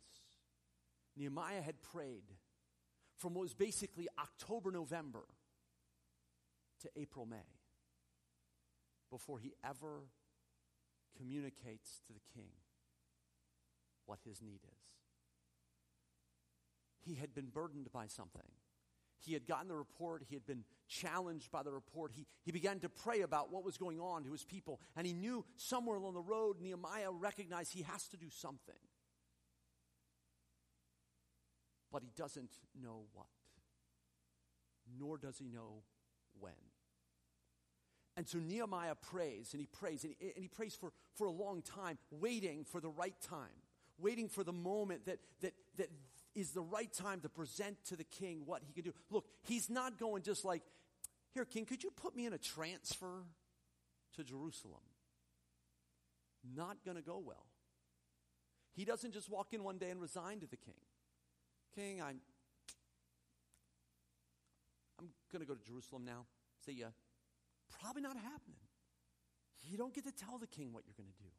Nehemiah 1.17 1.63
had 1.63 1.83
prayed 1.83 2.25
from 3.17 3.35
what 3.35 3.43
was 3.43 3.55
basically 3.55 4.09
October, 4.19 4.71
November 4.71 5.25
to 6.83 6.89
April, 6.97 7.27
May 7.27 7.60
before 9.11 9.39
he 9.39 9.55
ever 9.65 10.05
communicates 11.17 12.01
to 12.07 12.13
the 12.13 12.21
king 12.35 12.51
what 14.07 14.19
his 14.25 14.41
need 14.41 14.61
is. 14.65 14.91
He 17.01 17.15
had 17.15 17.35
been 17.35 17.47
burdened 17.47 17.91
by 17.93 18.07
something. 18.07 18.43
He 19.19 19.35
had 19.35 19.47
gotten 19.47 19.69
the 19.69 19.77
report. 19.77 20.23
He 20.27 20.35
had 20.35 20.47
been 20.47 20.65
challenged 20.89 21.51
by 21.51 21.63
the 21.63 21.73
report. 21.73 22.13
He, 22.15 22.27
he 22.43 22.53
began 22.53 22.81
to 22.81 22.89
pray 22.89 23.21
about 23.21 23.53
what 23.53 23.65
was 23.65 23.77
going 23.77 24.01
on 24.01 24.25
to 24.25 24.33
his 24.33 24.45
people. 24.45 24.81
And 24.97 25.07
he 25.07 25.13
knew 25.13 25.45
somewhere 25.57 25.97
along 25.97 26.15
the 26.15 26.23
road, 26.23 26.57
Nehemiah 26.61 27.11
recognized 27.11 27.73
he 27.73 27.83
has 27.83 28.09
to 28.09 28.17
do 28.17 28.31
something. 28.31 28.75
But 31.93 32.03
he 32.03 32.11
doesn't 32.17 32.53
know 32.81 33.03
what, 33.13 33.27
nor 34.99 35.19
does 35.19 35.39
he 35.39 35.49
know 35.49 35.83
when. 36.39 36.53
And 38.21 38.29
so 38.29 38.37
Nehemiah 38.37 38.97
prays 38.97 39.55
and 39.55 39.61
he 39.61 39.67
prays 39.67 40.05
and 40.05 40.15
he, 40.19 40.27
and 40.27 40.43
he 40.43 40.49
prays 40.49 40.75
for, 40.75 40.93
for 41.17 41.27
a 41.27 41.31
long 41.31 41.63
time, 41.63 41.97
waiting 42.11 42.67
for 42.67 42.79
the 42.79 42.91
right 42.91 43.15
time, 43.23 43.63
waiting 43.99 44.29
for 44.29 44.45
the 44.45 44.53
moment 44.53 45.07
that, 45.07 45.21
that, 45.41 45.55
that 45.79 45.91
is 46.35 46.51
the 46.51 46.61
right 46.61 46.93
time 46.93 47.21
to 47.21 47.31
present 47.31 47.83
to 47.87 47.97
the 47.97 48.05
king 48.05 48.43
what 48.45 48.61
he 48.63 48.75
can 48.75 48.83
do. 48.85 48.93
Look, 49.11 49.25
he's 49.41 49.71
not 49.71 49.99
going 49.99 50.23
just 50.23 50.45
like, 50.45 50.61
here, 51.33 51.47
king, 51.47 51.65
could 51.65 51.83
you 51.83 51.91
put 51.93 52.15
me 52.15 52.27
in 52.27 52.35
a 52.35 52.39
transfer 52.39 53.25
to 54.17 54.23
Jerusalem? 54.23 54.83
Not 56.55 56.85
going 56.85 56.99
to 56.99 57.03
go 57.03 57.23
well. 57.25 57.47
He 58.75 58.85
doesn't 58.85 59.15
just 59.15 59.31
walk 59.31 59.55
in 59.55 59.65
one 59.65 59.79
day 59.79 59.89
and 59.89 59.99
resign 59.99 60.41
to 60.41 60.47
the 60.47 60.59
king. 60.59 60.75
King, 61.75 62.03
I'm, 62.03 62.21
I'm 64.99 65.09
going 65.33 65.41
to 65.41 65.49
go 65.49 65.55
to 65.55 65.65
Jerusalem 65.65 66.05
now. 66.05 66.27
See 66.67 66.73
ya. 66.73 66.89
Probably 67.79 68.03
not 68.03 68.17
happening. 68.17 68.61
You 69.63 69.77
don't 69.77 69.95
get 69.95 70.05
to 70.05 70.13
tell 70.13 70.39
the 70.39 70.47
king 70.47 70.73
what 70.73 70.85
you're 70.87 70.97
going 70.97 71.13
to 71.13 71.23
do. 71.23 71.31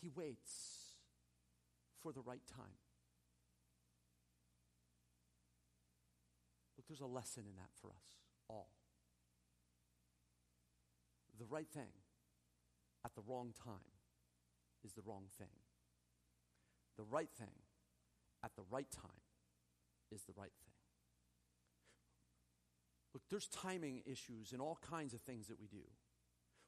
He 0.00 0.08
waits 0.08 0.94
for 2.02 2.12
the 2.12 2.20
right 2.20 2.42
time. 2.46 2.78
Look, 6.76 6.86
there's 6.88 7.00
a 7.00 7.06
lesson 7.06 7.44
in 7.46 7.56
that 7.56 7.70
for 7.80 7.88
us 7.88 8.20
all. 8.48 8.68
The 11.38 11.44
right 11.46 11.68
thing 11.68 11.92
at 13.04 13.14
the 13.14 13.22
wrong 13.26 13.52
time 13.64 13.92
is 14.84 14.92
the 14.92 15.02
wrong 15.04 15.24
thing. 15.38 15.48
The 16.96 17.04
right 17.04 17.30
thing 17.38 17.54
at 18.44 18.54
the 18.56 18.62
right 18.70 18.90
time 18.90 19.22
is 20.10 20.22
the 20.24 20.32
right 20.36 20.52
thing. 20.64 20.69
Look, 23.12 23.22
there's 23.30 23.48
timing 23.48 24.02
issues 24.06 24.52
in 24.52 24.60
all 24.60 24.78
kinds 24.88 25.14
of 25.14 25.20
things 25.22 25.48
that 25.48 25.60
we 25.60 25.66
do. 25.66 25.82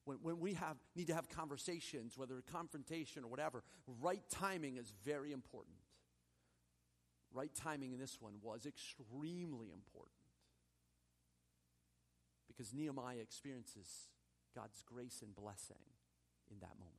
When, 0.04 0.18
when 0.22 0.40
we 0.40 0.54
have, 0.54 0.76
need 0.96 1.06
to 1.08 1.14
have 1.14 1.28
conversations, 1.28 2.18
whether 2.18 2.36
a 2.36 2.42
confrontation 2.42 3.22
or 3.22 3.28
whatever, 3.28 3.62
right 4.00 4.22
timing 4.30 4.76
is 4.76 4.92
very 5.04 5.32
important. 5.32 5.76
Right 7.32 7.54
timing 7.54 7.92
in 7.92 7.98
this 7.98 8.20
one 8.20 8.34
was 8.42 8.66
extremely 8.66 9.70
important. 9.72 10.16
Because 12.48 12.74
Nehemiah 12.74 13.20
experiences 13.22 14.08
God's 14.54 14.82
grace 14.82 15.22
and 15.22 15.34
blessing 15.34 15.76
in 16.50 16.58
that 16.60 16.74
moment. 16.78 16.96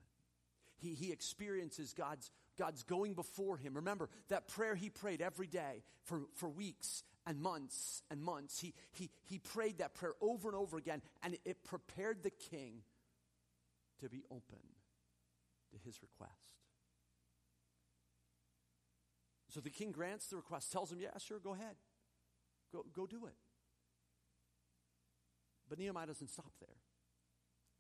He, 0.78 0.96
he 0.96 1.12
experiences 1.12 1.94
God's, 1.94 2.32
God's 2.58 2.84
going 2.84 3.14
before 3.14 3.58
him. 3.58 3.76
Remember 3.76 4.10
that 4.30 4.48
prayer 4.48 4.76
he 4.76 4.90
prayed 4.90 5.22
every 5.22 5.48
day 5.48 5.84
for, 6.04 6.24
for 6.36 6.50
weeks 6.50 7.04
and 7.26 7.40
months 7.40 8.04
and 8.12 8.22
months. 8.22 8.60
He, 8.60 8.74
he, 8.92 9.10
he 9.24 9.40
prayed 9.40 9.78
that 9.80 9.94
prayer 9.94 10.14
over 10.22 10.50
and 10.50 10.58
over 10.58 10.78
again, 10.78 11.02
and 11.24 11.38
it 11.46 11.64
prepared 11.64 12.24
the 12.24 12.30
king 12.30 12.84
to 14.02 14.10
be 14.10 14.24
open 14.30 14.60
to 15.72 15.78
his 15.86 16.02
request. 16.02 16.58
So 19.50 19.60
the 19.60 19.70
king 19.70 19.92
grants 19.92 20.28
the 20.28 20.38
request, 20.38 20.72
tells 20.72 20.92
him, 20.92 21.00
Yeah, 21.00 21.18
sure, 21.20 21.40
go 21.40 21.54
ahead. 21.54 21.76
Go, 22.72 22.86
go 22.96 23.06
do 23.06 23.26
it. 23.28 23.36
But 25.70 25.78
Nehemiah 25.78 26.08
doesn't 26.08 26.30
stop 26.30 26.52
there. 26.60 26.78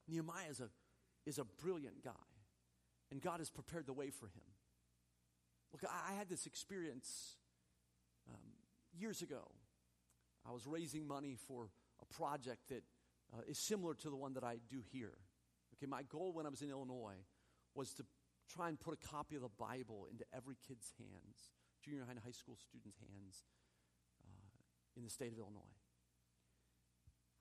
Nehemiah 0.07 0.49
is 0.49 0.59
a, 0.59 0.69
is 1.25 1.39
a 1.39 1.43
brilliant 1.43 2.03
guy, 2.03 2.11
and 3.11 3.21
God 3.21 3.39
has 3.39 3.49
prepared 3.49 3.87
the 3.87 3.93
way 3.93 4.11
for 4.11 4.27
him. 4.27 4.43
Look, 5.71 5.83
I, 5.89 6.13
I 6.13 6.15
had 6.15 6.29
this 6.29 6.45
experience 6.45 7.37
years 8.97 9.21
ago. 9.21 9.51
I 10.47 10.51
was 10.51 10.67
raising 10.67 11.07
money 11.07 11.35
for 11.47 11.69
a 12.01 12.13
project 12.13 12.69
that 12.69 12.83
uh, 13.33 13.41
is 13.47 13.57
similar 13.57 13.93
to 13.95 14.09
the 14.09 14.15
one 14.15 14.33
that 14.33 14.43
I 14.43 14.57
do 14.69 14.81
here. 14.91 15.17
Okay, 15.75 15.89
my 15.89 16.03
goal 16.03 16.33
when 16.33 16.45
I 16.45 16.49
was 16.49 16.61
in 16.61 16.69
Illinois 16.69 17.23
was 17.75 17.93
to 17.93 18.05
try 18.53 18.69
and 18.69 18.79
put 18.79 18.93
a 18.93 19.07
copy 19.07 19.35
of 19.35 19.41
the 19.41 19.49
Bible 19.57 20.07
into 20.11 20.25
every 20.35 20.55
kid's 20.67 20.93
hands, 20.97 21.53
junior 21.83 22.03
high 22.05 22.11
and 22.11 22.19
high 22.19 22.31
school 22.31 22.55
students' 22.55 22.99
hands 22.99 23.43
uh, 24.23 24.97
in 24.97 25.03
the 25.03 25.09
state 25.09 25.31
of 25.31 25.37
Illinois. 25.37 25.73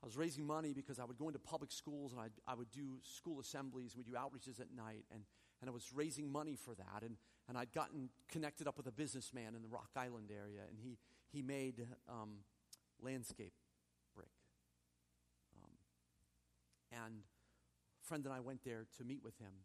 I 0.03 0.07
was 0.07 0.17
raising 0.17 0.45
money 0.45 0.73
because 0.73 0.99
I 0.99 1.05
would 1.05 1.17
go 1.17 1.29
into 1.29 1.39
public 1.39 1.71
schools 1.71 2.13
and 2.13 2.21
I'd, 2.21 2.33
I 2.47 2.55
would 2.55 2.71
do 2.73 2.99
school 3.03 3.39
assemblies, 3.39 3.95
and 3.95 4.05
we 4.05 4.11
would 4.11 4.13
do 4.13 4.19
outreaches 4.19 4.61
at 4.61 4.75
night, 4.75 5.05
and, 5.13 5.23
and 5.61 5.71
I 5.71 5.73
was 5.73 5.93
raising 5.95 6.31
money 6.31 6.57
for 6.57 6.75
that. 6.75 7.03
And, 7.03 7.17
and 7.49 7.57
I'd 7.57 7.73
gotten 7.73 8.11
connected 8.29 8.67
up 8.67 8.77
with 8.77 8.87
a 8.89 8.93
businessman 8.93 9.55
in 9.55 9.63
the 9.63 9.69
Rock 9.69 9.91
Island 9.95 10.31
area, 10.31 10.63
and 10.69 10.79
he, 10.81 10.99
he 11.33 11.43
made 11.43 11.87
um, 12.09 12.45
landscape 13.01 13.55
brick. 14.15 14.29
Um, 15.57 15.73
and 17.05 17.23
friend 18.03 18.25
and 18.27 18.35
I 18.35 18.41
went 18.41 18.65
there 18.65 18.85
to 18.99 19.05
meet 19.05 19.23
with 19.25 19.39
him, 19.39 19.65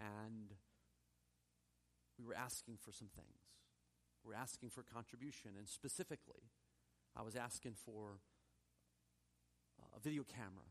and 0.00 0.54
we 2.18 2.24
were 2.24 2.34
asking 2.34 2.78
for 2.80 2.92
some 2.92 3.08
things. 3.14 3.44
We 4.24 4.32
were 4.32 4.38
asking 4.38 4.70
for 4.70 4.80
a 4.80 4.84
contribution, 4.84 5.52
and 5.58 5.68
specifically, 5.68 6.50
I 7.14 7.22
was 7.22 7.36
asking 7.36 7.74
for 7.84 8.20
a 9.94 10.00
video 10.00 10.24
camera, 10.24 10.68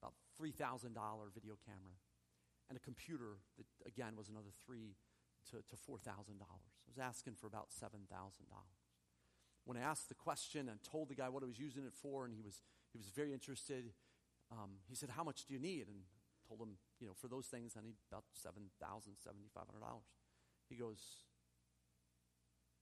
about 0.00 0.14
$3,000 0.40 0.92
video 1.32 1.56
camera, 1.64 1.96
and 2.68 2.76
a 2.76 2.80
computer 2.80 3.40
that, 3.56 3.66
again, 3.86 4.14
was 4.16 4.28
another 4.28 4.52
three 4.64 4.96
to, 5.50 5.56
to 5.56 5.76
$4,000. 5.76 6.04
I 6.40 6.88
was 6.88 6.98
asking 6.98 7.34
for 7.34 7.46
about 7.46 7.68
$7,000. 7.70 8.08
When 9.64 9.76
I 9.76 9.80
asked 9.80 10.08
the 10.08 10.14
question 10.14 10.68
and 10.68 10.82
told 10.82 11.08
the 11.08 11.14
guy 11.14 11.28
what 11.28 11.42
I 11.42 11.46
was 11.46 11.58
using 11.58 11.84
it 11.84 11.94
for, 11.94 12.24
and 12.24 12.34
he 12.34 12.42
was, 12.42 12.62
he 12.92 12.98
was 12.98 13.08
very 13.08 13.32
interested, 13.32 13.92
um, 14.50 14.70
he 14.88 14.94
said, 14.94 15.10
How 15.10 15.24
much 15.24 15.44
do 15.46 15.54
you 15.54 15.60
need? 15.60 15.86
And 15.88 15.98
told 16.48 16.60
him, 16.60 16.76
you 17.00 17.06
know, 17.06 17.14
for 17.14 17.28
those 17.28 17.46
things, 17.46 17.74
I 17.76 17.82
need 17.82 17.94
about 18.10 18.24
$7,000, 18.44 18.68
$7,500. 18.80 20.02
He 20.68 20.76
goes, 20.76 20.98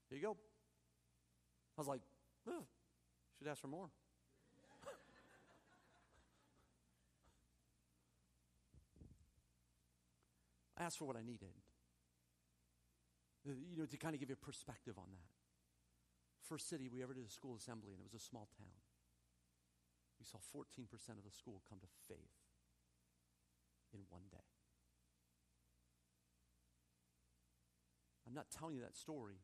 Here 0.09 0.17
you 0.17 0.23
go. 0.23 0.37
I 1.77 1.81
was 1.81 1.87
like, 1.87 2.01
should 3.37 3.47
ask 3.47 3.61
for 3.61 3.67
more. 3.67 3.89
I 10.77 10.83
asked 10.83 10.97
for 10.99 11.05
what 11.05 11.15
I 11.15 11.23
needed. 11.23 11.49
You 13.45 13.77
know, 13.77 13.85
to 13.85 13.97
kind 13.97 14.13
of 14.13 14.19
give 14.19 14.29
you 14.29 14.35
a 14.39 14.45
perspective 14.45 14.93
on 14.99 15.05
that. 15.09 15.40
First 16.51 16.67
city 16.67 16.89
we 16.91 16.99
ever 17.01 17.13
did 17.13 17.23
a 17.23 17.31
school 17.31 17.55
assembly, 17.55 17.95
and 17.95 18.01
it 18.01 18.03
was 18.03 18.11
a 18.13 18.19
small 18.19 18.49
town. 18.59 18.75
We 20.19 20.27
saw 20.27 20.35
14% 20.51 20.83
of 21.15 21.23
the 21.23 21.31
school 21.31 21.63
come 21.63 21.79
to 21.79 21.87
faith 22.11 22.35
in 23.93 24.01
one 24.09 24.27
day. 24.29 24.51
I'm 28.27 28.33
not 28.33 28.51
telling 28.51 28.75
you 28.75 28.81
that 28.81 28.97
story 28.97 29.39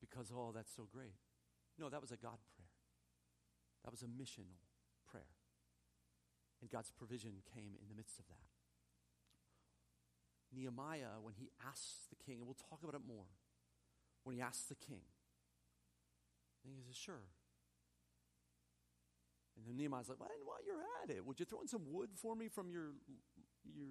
because, 0.00 0.32
oh, 0.34 0.50
that's 0.52 0.74
so 0.74 0.88
great. 0.90 1.14
No, 1.78 1.88
that 1.88 2.00
was 2.00 2.10
a 2.10 2.16
God 2.16 2.42
prayer. 2.56 2.74
That 3.84 3.92
was 3.92 4.02
a 4.02 4.10
missional 4.10 4.58
prayer. 5.06 5.38
And 6.60 6.68
God's 6.68 6.90
provision 6.90 7.34
came 7.54 7.78
in 7.78 7.86
the 7.88 7.94
midst 7.94 8.18
of 8.18 8.26
that. 8.26 8.50
Nehemiah, 10.52 11.22
when 11.22 11.34
he 11.38 11.50
asks 11.64 12.10
the 12.10 12.16
king, 12.18 12.38
and 12.38 12.46
we'll 12.46 12.58
talk 12.58 12.82
about 12.82 12.98
it 12.98 13.06
more, 13.06 13.30
when 14.24 14.34
he 14.34 14.42
asks 14.42 14.64
the 14.64 14.74
king, 14.74 15.02
and 16.64 16.74
he 16.74 16.82
says, 16.82 16.96
Sure. 16.96 17.22
And 19.60 19.68
then 19.68 19.76
Nehemiah's 19.76 20.08
like, 20.08 20.18
well, 20.18 20.30
while 20.44 20.58
you're 20.66 20.82
at 21.02 21.10
it, 21.10 21.26
would 21.26 21.38
you 21.38 21.44
throw 21.44 21.60
in 21.60 21.68
some 21.68 21.82
wood 21.90 22.08
for 22.16 22.34
me 22.34 22.48
from 22.48 22.70
your, 22.70 22.92
your, 23.76 23.88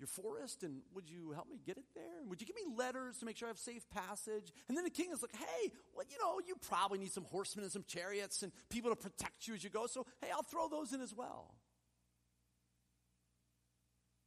your 0.00 0.08
forest? 0.08 0.64
And 0.64 0.80
would 0.92 1.08
you 1.08 1.30
help 1.32 1.48
me 1.48 1.60
get 1.64 1.76
it 1.76 1.84
there? 1.94 2.18
And 2.20 2.28
would 2.28 2.40
you 2.40 2.46
give 2.48 2.56
me 2.56 2.74
letters 2.76 3.18
to 3.18 3.26
make 3.26 3.36
sure 3.36 3.46
I 3.46 3.50
have 3.50 3.58
safe 3.58 3.88
passage? 3.90 4.50
And 4.68 4.76
then 4.76 4.82
the 4.82 4.90
king 4.90 5.10
is 5.12 5.22
like, 5.22 5.36
hey, 5.36 5.70
well, 5.94 6.04
you 6.10 6.18
know, 6.18 6.40
you 6.44 6.56
probably 6.68 6.98
need 6.98 7.12
some 7.12 7.24
horsemen 7.24 7.62
and 7.62 7.72
some 7.72 7.84
chariots 7.86 8.42
and 8.42 8.50
people 8.68 8.90
to 8.90 8.96
protect 8.96 9.46
you 9.46 9.54
as 9.54 9.62
you 9.62 9.70
go. 9.70 9.86
So, 9.86 10.04
hey, 10.20 10.30
I'll 10.34 10.42
throw 10.42 10.68
those 10.68 10.92
in 10.92 11.00
as 11.00 11.14
well. 11.14 11.54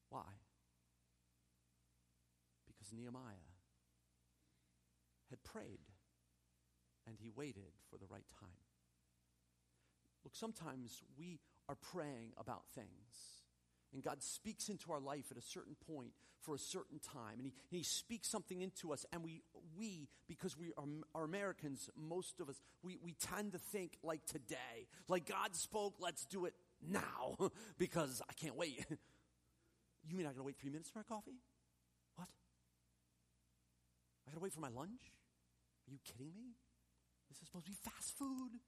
Why? 0.10 0.24
Because 2.66 2.94
Nehemiah 2.94 3.44
had 5.30 5.44
prayed 5.44 5.80
and 7.10 7.18
he 7.20 7.32
waited 7.36 7.74
for 7.90 7.98
the 7.98 8.06
right 8.10 8.26
time. 8.40 8.50
Look, 10.24 10.36
sometimes 10.36 11.04
we 11.18 11.40
are 11.68 11.76
praying 11.76 12.34
about 12.38 12.68
things. 12.76 13.40
And 13.92 14.04
God 14.04 14.22
speaks 14.22 14.70
into 14.70 14.92
our 14.92 15.00
life 15.00 15.26
at 15.32 15.38
a 15.38 15.42
certain 15.42 15.76
point 15.92 16.12
for 16.42 16.54
a 16.54 16.60
certain 16.60 17.00
time. 17.00 17.38
And 17.38 17.46
He, 17.46 17.54
and 17.72 17.78
he 17.78 17.84
speaks 17.84 18.28
something 18.28 18.62
into 18.62 18.94
us. 18.94 19.06
And 19.12 19.24
we, 19.24 19.42
we 19.76 20.08
because 20.28 20.56
we 20.56 20.72
are, 20.78 20.86
are 21.16 21.24
Americans, 21.24 21.90
most 21.98 22.40
of 22.40 22.50
us, 22.50 22.62
we, 22.84 22.98
we 23.04 23.14
tend 23.14 23.54
to 23.54 23.58
think 23.58 23.98
like 24.04 24.26
today. 24.26 24.88
Like 25.08 25.26
God 25.26 25.56
spoke, 25.56 25.96
let's 26.00 26.26
do 26.26 26.46
it 26.46 26.54
now 26.88 27.38
because 27.80 28.22
I 28.30 28.34
can't 28.34 28.56
wait. 28.56 28.86
you 30.08 30.16
mean 30.16 30.28
I 30.28 30.32
gotta 30.32 30.44
wait 30.44 30.58
three 30.58 30.70
minutes 30.70 30.90
for 30.92 31.00
my 31.00 31.04
coffee? 31.04 31.40
What? 32.16 32.28
I 34.28 34.32
gotta 34.32 34.42
wait 34.42 34.54
for 34.54 34.62
my 34.62 34.70
lunch? 34.70 35.02
Are 35.88 35.92
you 35.92 36.00
kidding 36.06 36.32
me? 36.36 36.54
This 37.30 37.40
is 37.40 37.48
supposed 37.48 37.66
to 37.66 37.72
be 37.72 37.78
fast 37.84 38.18
food. 38.18 38.60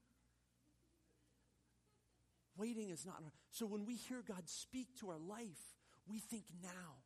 Waiting 2.57 2.89
is 2.89 3.05
not. 3.05 3.23
So 3.49 3.65
when 3.65 3.85
we 3.85 3.95
hear 3.95 4.23
God 4.25 4.47
speak 4.47 4.87
to 4.99 5.09
our 5.09 5.17
life, 5.17 5.75
we 6.07 6.19
think 6.19 6.43
now. 6.61 6.99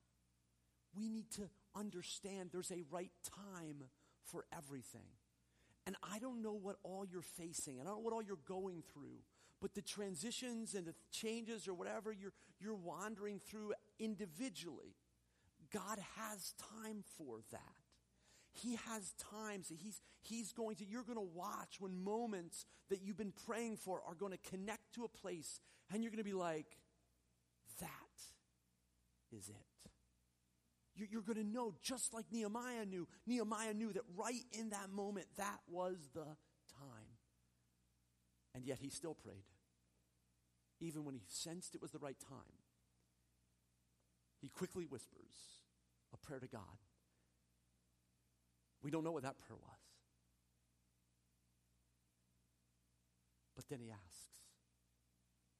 We 0.95 1.09
need 1.09 1.31
to 1.31 1.49
understand 1.75 2.49
there's 2.51 2.71
a 2.71 2.83
right 2.89 3.11
time 3.23 3.83
for 4.23 4.45
everything. 4.55 5.07
And 5.85 5.95
I 6.01 6.19
don't 6.19 6.41
know 6.41 6.53
what 6.53 6.77
all 6.83 7.05
you're 7.05 7.21
facing, 7.21 7.79
I 7.79 7.83
don't 7.83 7.95
know 7.95 7.99
what 7.99 8.13
all 8.13 8.23
you're 8.23 8.37
going 8.47 8.83
through, 8.91 9.19
but 9.61 9.75
the 9.75 9.81
transitions 9.81 10.73
and 10.73 10.85
the 10.85 10.95
changes 11.11 11.67
or 11.67 11.73
whatever 11.73 12.11
you're, 12.11 12.33
you're 12.59 12.75
wandering 12.75 13.39
through 13.39 13.73
individually, 13.99 14.95
God 15.71 15.99
has 16.17 16.53
time 16.81 17.03
for 17.17 17.39
that. 17.51 17.84
He 18.55 18.77
has 18.87 19.13
times 19.31 19.67
that 19.67 19.77
he's, 19.77 20.01
he's 20.21 20.53
going 20.53 20.77
to, 20.77 20.85
you're 20.85 21.03
going 21.03 21.17
to 21.17 21.29
watch 21.35 21.79
when 21.79 22.03
moments 22.03 22.65
that 22.89 23.01
you've 23.01 23.17
been 23.17 23.33
praying 23.45 23.77
for 23.77 24.01
are 24.07 24.15
going 24.15 24.31
to 24.31 24.49
connect 24.49 24.93
to 24.95 25.03
a 25.03 25.09
place 25.09 25.59
and 25.93 26.01
you're 26.01 26.11
going 26.11 26.23
to 26.23 26.29
be 26.29 26.33
like, 26.33 26.77
that 27.81 29.37
is 29.37 29.49
it. 29.49 29.91
You're, 30.95 31.09
you're 31.11 31.21
going 31.21 31.37
to 31.37 31.43
know 31.43 31.73
just 31.81 32.13
like 32.13 32.25
Nehemiah 32.31 32.85
knew. 32.85 33.07
Nehemiah 33.27 33.73
knew 33.73 33.91
that 33.91 34.03
right 34.15 34.45
in 34.57 34.69
that 34.69 34.89
moment, 34.89 35.27
that 35.37 35.59
was 35.67 35.97
the 36.13 36.23
time. 36.23 37.11
And 38.53 38.65
yet 38.65 38.77
he 38.79 38.89
still 38.89 39.15
prayed. 39.15 39.43
Even 40.79 41.03
when 41.03 41.13
he 41.13 41.23
sensed 41.27 41.75
it 41.75 41.81
was 41.81 41.91
the 41.91 41.99
right 41.99 42.17
time, 42.19 42.61
he 44.41 44.47
quickly 44.47 44.85
whispers 44.85 45.59
a 46.13 46.17
prayer 46.17 46.39
to 46.39 46.47
God 46.47 46.61
we 48.85 48.91
don't 48.91 49.03
know 49.03 49.11
what 49.11 49.23
that 49.23 49.39
prayer 49.39 49.57
was. 49.59 49.79
But 53.55 53.67
then 53.67 53.79
he 53.79 53.89
asks. 53.89 54.29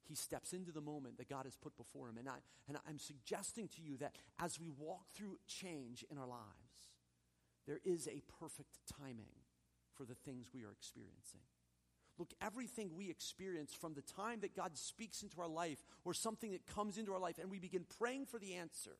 He 0.08 0.14
steps 0.14 0.52
into 0.52 0.70
the 0.70 0.80
moment 0.80 1.18
that 1.18 1.28
God 1.28 1.44
has 1.44 1.56
put 1.56 1.76
before 1.76 2.08
him. 2.08 2.18
And, 2.18 2.28
I, 2.28 2.36
and 2.68 2.78
I'm 2.88 3.00
suggesting 3.00 3.66
to 3.74 3.82
you 3.82 3.96
that 3.96 4.14
as 4.38 4.60
we 4.60 4.70
walk 4.70 5.06
through 5.12 5.38
change 5.48 6.04
in 6.08 6.18
our 6.18 6.28
lives, 6.28 6.46
there 7.66 7.80
is 7.84 8.06
a 8.06 8.22
perfect 8.40 8.78
timing 8.96 9.34
for 9.92 10.04
the 10.04 10.14
things 10.14 10.50
we 10.54 10.62
are 10.62 10.70
experiencing. 10.70 11.40
Look, 12.18 12.32
everything 12.40 12.92
we 12.94 13.10
experience 13.10 13.74
from 13.74 13.94
the 13.94 14.02
time 14.02 14.38
that 14.42 14.54
God 14.54 14.76
speaks 14.78 15.22
into 15.22 15.40
our 15.40 15.48
life 15.48 15.82
or 16.04 16.14
something 16.14 16.52
that 16.52 16.64
comes 16.66 16.96
into 16.96 17.12
our 17.12 17.18
life 17.18 17.40
and 17.40 17.50
we 17.50 17.58
begin 17.58 17.84
praying 17.98 18.26
for 18.26 18.38
the 18.38 18.54
answer 18.54 18.98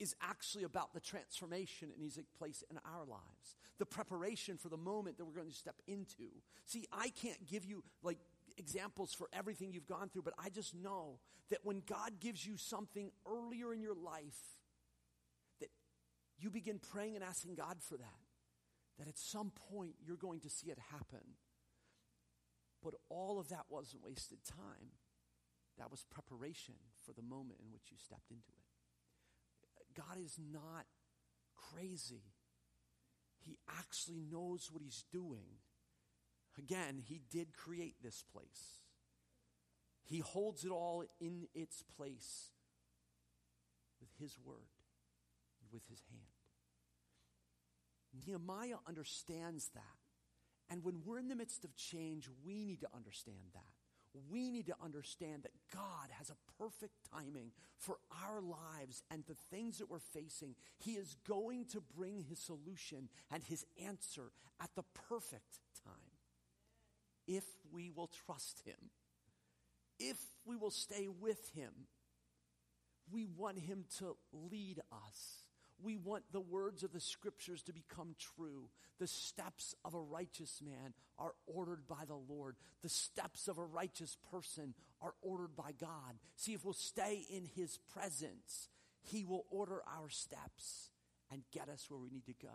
is 0.00 0.14
actually 0.22 0.64
about 0.64 0.94
the 0.94 1.00
transformation 1.00 1.88
that 1.88 1.98
needs 1.98 2.14
to 2.14 2.20
take 2.20 2.32
place 2.38 2.64
in 2.70 2.78
our 2.78 3.04
lives, 3.04 3.56
the 3.78 3.86
preparation 3.86 4.56
for 4.56 4.70
the 4.70 4.76
moment 4.76 5.18
that 5.18 5.26
we're 5.26 5.34
going 5.34 5.50
to 5.50 5.54
step 5.54 5.76
into. 5.86 6.30
See, 6.64 6.86
I 6.92 7.10
can't 7.10 7.46
give 7.46 7.66
you 7.66 7.84
like 8.02 8.18
examples 8.56 9.12
for 9.12 9.28
everything 9.32 9.72
you've 9.72 9.86
gone 9.86 10.08
through, 10.08 10.22
but 10.22 10.34
I 10.38 10.48
just 10.48 10.74
know 10.74 11.20
that 11.50 11.58
when 11.64 11.82
God 11.86 12.18
gives 12.18 12.44
you 12.46 12.56
something 12.56 13.10
earlier 13.28 13.72
in 13.74 13.82
your 13.82 13.94
life, 13.94 14.58
that 15.60 15.68
you 16.38 16.50
begin 16.50 16.78
praying 16.78 17.14
and 17.14 17.24
asking 17.24 17.54
God 17.54 17.76
for 17.80 17.98
that, 17.98 18.20
that 18.98 19.06
at 19.06 19.18
some 19.18 19.52
point 19.70 19.94
you're 20.04 20.16
going 20.16 20.40
to 20.40 20.50
see 20.50 20.70
it 20.70 20.78
happen. 20.90 21.36
But 22.82 22.94
all 23.10 23.38
of 23.38 23.50
that 23.50 23.66
wasn't 23.68 24.02
wasted 24.02 24.38
time. 24.44 24.96
That 25.78 25.90
was 25.90 26.04
preparation 26.10 26.74
for 27.04 27.12
the 27.12 27.22
moment 27.22 27.60
in 27.62 27.70
which 27.70 27.90
you 27.90 27.98
stepped 27.98 28.30
into 28.30 28.48
it. 28.48 28.69
God 29.96 30.18
is 30.22 30.38
not 30.52 30.86
crazy. 31.72 32.22
He 33.44 33.58
actually 33.78 34.22
knows 34.30 34.68
what 34.70 34.82
he's 34.82 35.04
doing. 35.12 35.58
Again, 36.58 37.02
he 37.04 37.20
did 37.30 37.52
create 37.52 37.96
this 38.02 38.22
place. 38.32 38.80
He 40.04 40.18
holds 40.18 40.64
it 40.64 40.70
all 40.70 41.04
in 41.20 41.46
its 41.54 41.82
place 41.96 42.50
with 44.00 44.10
his 44.18 44.36
word 44.44 44.68
with 45.72 45.86
his 45.88 46.02
hand. 46.10 46.22
Nehemiah 48.26 48.78
understands 48.88 49.70
that. 49.74 49.82
And 50.68 50.84
when 50.84 51.02
we're 51.04 51.18
in 51.18 51.28
the 51.28 51.36
midst 51.36 51.64
of 51.64 51.76
change, 51.76 52.28
we 52.44 52.64
need 52.64 52.80
to 52.80 52.88
understand 52.94 53.52
that 53.54 53.79
we 54.30 54.50
need 54.50 54.66
to 54.66 54.74
understand 54.82 55.44
that 55.44 55.52
God 55.72 56.08
has 56.18 56.30
a 56.30 56.62
perfect 56.62 56.94
timing 57.12 57.52
for 57.78 57.98
our 58.24 58.40
lives 58.40 59.02
and 59.10 59.24
the 59.26 59.36
things 59.50 59.78
that 59.78 59.90
we're 59.90 59.98
facing. 59.98 60.54
He 60.78 60.92
is 60.92 61.16
going 61.28 61.66
to 61.66 61.80
bring 61.96 62.24
his 62.28 62.38
solution 62.38 63.08
and 63.30 63.42
his 63.42 63.64
answer 63.84 64.32
at 64.60 64.70
the 64.74 64.84
perfect 65.08 65.60
time 65.84 65.94
if 67.26 67.44
we 67.72 67.90
will 67.90 68.10
trust 68.26 68.62
him, 68.64 68.90
if 69.98 70.16
we 70.44 70.56
will 70.56 70.70
stay 70.70 71.08
with 71.08 71.50
him. 71.54 71.72
We 73.12 73.26
want 73.26 73.58
him 73.58 73.86
to 73.98 74.16
lead 74.32 74.80
us. 74.92 75.49
We 75.82 75.96
want 75.96 76.24
the 76.32 76.40
words 76.40 76.82
of 76.82 76.92
the 76.92 77.00
scriptures 77.00 77.62
to 77.64 77.72
become 77.72 78.14
true. 78.36 78.68
The 78.98 79.06
steps 79.06 79.74
of 79.84 79.94
a 79.94 80.00
righteous 80.00 80.60
man 80.62 80.92
are 81.18 81.34
ordered 81.46 81.86
by 81.88 82.04
the 82.06 82.16
Lord. 82.16 82.56
The 82.82 82.88
steps 82.88 83.48
of 83.48 83.58
a 83.58 83.64
righteous 83.64 84.16
person 84.30 84.74
are 85.00 85.14
ordered 85.22 85.56
by 85.56 85.72
God. 85.80 86.18
See, 86.36 86.52
if 86.52 86.64
we'll 86.64 86.74
stay 86.74 87.24
in 87.30 87.44
his 87.44 87.78
presence, 87.94 88.68
he 89.02 89.24
will 89.24 89.46
order 89.50 89.82
our 89.86 90.08
steps 90.08 90.90
and 91.30 91.42
get 91.52 91.68
us 91.68 91.86
where 91.88 92.00
we 92.00 92.10
need 92.10 92.26
to 92.26 92.34
go. 92.42 92.48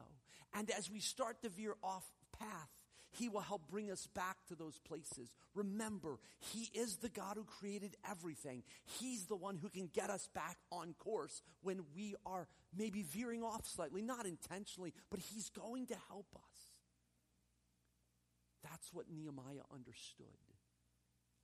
And 0.53 0.69
as 0.71 0.91
we 0.91 0.99
start 0.99 1.41
to 1.41 1.49
veer 1.49 1.76
off 1.84 2.05
path, 2.39 2.69
he 3.18 3.30
will 3.30 3.41
help 3.41 3.68
bring 3.68 3.91
us 3.91 4.07
back 4.13 4.38
to 4.47 4.55
those 4.55 4.80
places. 4.80 5.36
Remember, 5.53 6.20
He 6.39 6.70
is 6.78 6.97
the 6.97 7.09
God 7.09 7.36
who 7.36 7.43
created 7.43 7.95
everything. 8.09 8.63
He's 8.99 9.26
the 9.26 9.36
one 9.36 9.57
who 9.57 9.70
can 9.70 9.89
get 9.93 10.09
us 10.09 10.28
back 10.34 10.57
on 10.72 10.93
course 10.99 11.41
when 11.61 11.82
we 11.95 12.16
are 12.26 12.47
maybe 12.76 13.03
veering 13.03 13.43
off 13.43 13.66
slightly, 13.68 14.01
not 14.01 14.26
intentionally, 14.26 14.93
but 15.09 15.20
He's 15.20 15.49
going 15.49 15.88
to 15.88 15.95
help 16.09 16.28
us. 16.36 16.66
That's 18.63 18.91
what 18.91 19.05
Nehemiah 19.09 19.63
understood. 19.74 20.26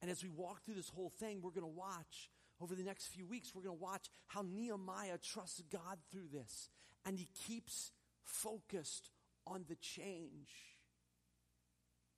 And 0.01 0.09
as 0.09 0.23
we 0.23 0.29
walk 0.29 0.65
through 0.65 0.75
this 0.75 0.89
whole 0.89 1.11
thing, 1.19 1.41
we're 1.41 1.51
going 1.51 1.61
to 1.61 1.67
watch 1.67 2.29
over 2.59 2.75
the 2.75 2.83
next 2.83 3.07
few 3.07 3.25
weeks, 3.25 3.55
we're 3.55 3.63
going 3.63 3.77
to 3.77 3.83
watch 3.83 4.09
how 4.27 4.43
Nehemiah 4.43 5.17
trusts 5.17 5.63
God 5.71 5.97
through 6.11 6.27
this. 6.31 6.69
And 7.05 7.17
he 7.17 7.27
keeps 7.47 7.91
focused 8.23 9.09
on 9.47 9.65
the 9.67 9.75
change 9.75 10.49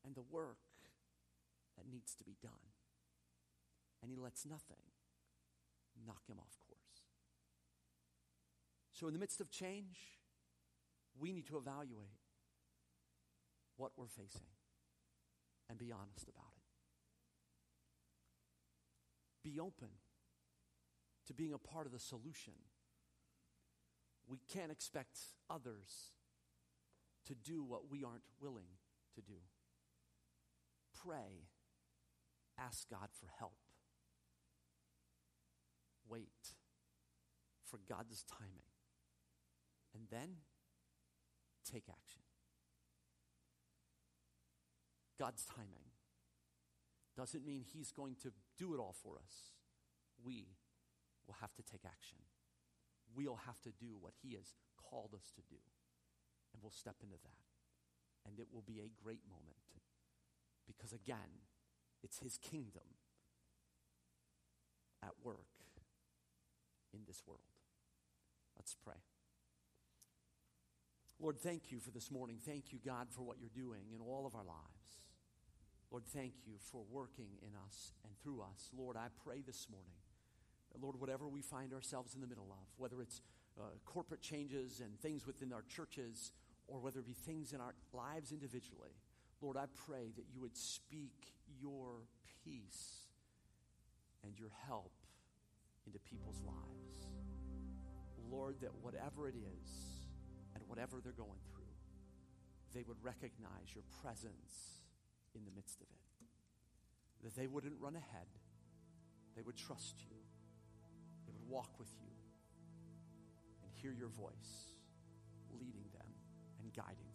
and 0.05 0.15
the 0.15 0.21
work 0.21 0.57
that 1.77 1.85
needs 1.91 2.13
to 2.15 2.23
be 2.23 2.35
done. 2.41 2.73
And 4.01 4.11
he 4.11 4.17
lets 4.17 4.45
nothing 4.45 4.83
knock 6.05 6.27
him 6.27 6.37
off 6.39 6.57
course. 6.67 7.07
So, 8.91 9.07
in 9.07 9.13
the 9.13 9.19
midst 9.19 9.41
of 9.41 9.49
change, 9.49 9.97
we 11.19 11.31
need 11.31 11.47
to 11.47 11.57
evaluate 11.57 12.19
what 13.77 13.91
we're 13.97 14.07
facing 14.07 14.53
and 15.69 15.77
be 15.77 15.91
honest 15.91 16.27
about 16.29 16.53
it. 16.55 16.63
Be 19.43 19.59
open 19.59 19.89
to 21.27 21.33
being 21.33 21.53
a 21.53 21.57
part 21.57 21.85
of 21.85 21.91
the 21.91 21.99
solution 21.99 22.53
We 24.29 24.39
can't 24.47 24.71
expect 24.71 25.19
others 25.49 26.11
to 27.27 27.35
do 27.35 27.63
what 27.63 27.89
we 27.91 28.03
aren't 28.03 28.23
willing 28.41 28.79
to 29.15 29.21
do. 29.21 29.39
Pray. 31.05 31.47
Ask 32.57 32.89
God 32.89 33.09
for 33.11 33.27
help. 33.39 33.57
Wait 36.07 36.55
for 37.69 37.79
God's 37.89 38.23
timing. 38.23 38.69
And 39.95 40.03
then 40.09 40.37
take 41.69 41.85
action. 41.89 42.21
God's 45.19 45.45
timing 45.45 45.91
doesn't 47.15 47.45
mean 47.45 47.63
He's 47.63 47.91
going 47.91 48.15
to 48.23 48.31
do 48.57 48.73
it 48.73 48.79
all 48.79 48.95
for 49.03 49.17
us. 49.17 49.53
We 50.23 50.47
will 51.27 51.35
have 51.41 51.53
to 51.55 51.63
take 51.63 51.85
action. 51.85 52.17
We'll 53.15 53.39
have 53.45 53.61
to 53.61 53.71
do 53.71 53.97
what 53.99 54.13
He 54.21 54.33
has 54.35 54.53
called 54.77 55.13
us 55.15 55.31
to 55.35 55.41
do. 55.49 55.61
And 56.53 56.61
we'll 56.61 56.71
step 56.71 56.95
into 57.03 57.17
that. 57.23 57.45
And 58.27 58.39
it 58.39 58.47
will 58.51 58.63
be 58.65 58.79
a 58.79 58.91
great 59.03 59.21
moment. 59.29 59.57
Because 60.67 60.93
again, 60.93 61.41
it's 62.03 62.19
His 62.19 62.37
kingdom 62.37 62.83
at 65.03 65.11
work 65.23 65.45
in 66.93 67.01
this 67.07 67.21
world. 67.27 67.41
Let's 68.57 68.75
pray. 68.83 69.01
Lord, 71.19 71.39
thank 71.39 71.71
you 71.71 71.79
for 71.79 71.91
this 71.91 72.11
morning. 72.11 72.37
Thank 72.45 72.73
you, 72.73 72.79
God, 72.83 73.07
for 73.09 73.21
what 73.21 73.37
you're 73.39 73.49
doing 73.55 73.83
in 73.93 74.01
all 74.01 74.25
of 74.25 74.35
our 74.35 74.43
lives. 74.43 74.99
Lord, 75.91 76.05
thank 76.05 76.33
you 76.45 76.55
for 76.71 76.83
working 76.89 77.37
in 77.41 77.53
us 77.67 77.93
and 78.03 78.13
through 78.21 78.41
us. 78.41 78.69
Lord, 78.75 78.97
I 78.97 79.07
pray 79.23 79.41
this 79.45 79.67
morning 79.69 79.93
that, 80.71 80.81
Lord, 80.81 80.99
whatever 80.99 81.27
we 81.27 81.41
find 81.41 81.71
ourselves 81.71 82.15
in 82.15 82.21
the 82.21 82.27
middle 82.27 82.49
of, 82.51 82.67
whether 82.77 83.01
it's 83.01 83.21
uh, 83.59 83.65
corporate 83.85 84.21
changes 84.21 84.81
and 84.83 84.99
things 84.99 85.27
within 85.27 85.53
our 85.53 85.61
churches, 85.61 86.31
or 86.67 86.79
whether 86.79 86.99
it 86.99 87.05
be 87.05 87.13
things 87.13 87.53
in 87.53 87.61
our 87.61 87.75
lives 87.93 88.31
individually, 88.31 88.95
Lord, 89.43 89.57
I 89.57 89.65
pray 89.85 90.13
that 90.15 90.23
you 90.33 90.39
would 90.39 90.55
speak 90.55 91.35
your 91.59 92.07
peace 92.45 93.11
and 94.23 94.39
your 94.39 94.51
help 94.65 94.93
into 95.85 95.99
people's 95.99 96.41
lives. 96.47 97.11
Lord, 98.31 98.55
that 98.61 98.73
whatever 98.81 99.27
it 99.27 99.35
is 99.35 99.69
and 100.55 100.63
whatever 100.67 101.01
they're 101.03 101.11
going 101.11 101.41
through, 101.51 101.75
they 102.73 102.83
would 102.87 103.03
recognize 103.03 103.75
your 103.75 103.83
presence 104.01 104.79
in 105.35 105.43
the 105.43 105.51
midst 105.53 105.81
of 105.81 105.87
it. 105.91 107.25
That 107.25 107.35
they 107.35 107.47
wouldn't 107.47 107.75
run 107.81 107.97
ahead, 107.97 108.27
they 109.35 109.41
would 109.41 109.57
trust 109.57 109.95
you, 110.09 110.15
they 111.27 111.33
would 111.33 111.49
walk 111.49 111.77
with 111.79 111.91
you, 112.01 112.11
and 113.61 113.71
hear 113.73 113.91
your 113.91 114.09
voice 114.09 114.79
leading 115.59 115.89
them 115.91 116.07
and 116.61 116.73
guiding 116.73 117.03
them. 117.03 117.12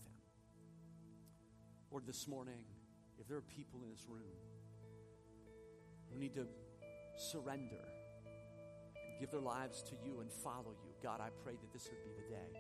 Lord, 1.91 2.07
this 2.07 2.29
morning, 2.29 2.65
if 3.19 3.27
there 3.29 3.39
are 3.39 3.49
people 3.57 3.81
in 3.83 3.91
this 3.91 4.05
room 4.09 4.37
who 6.13 6.19
need 6.19 6.35
to 6.35 6.47
surrender 7.17 7.85
give 9.19 9.31
their 9.31 9.41
lives 9.41 9.83
to 9.83 9.97
you 10.05 10.21
and 10.21 10.31
follow 10.31 10.75
you. 10.85 10.91
God, 11.03 11.21
I 11.21 11.29
pray 11.43 11.55
that 11.55 11.73
this 11.73 11.89
would 11.91 12.03
be 12.05 12.11
the 12.23 12.29
day. 12.31 12.51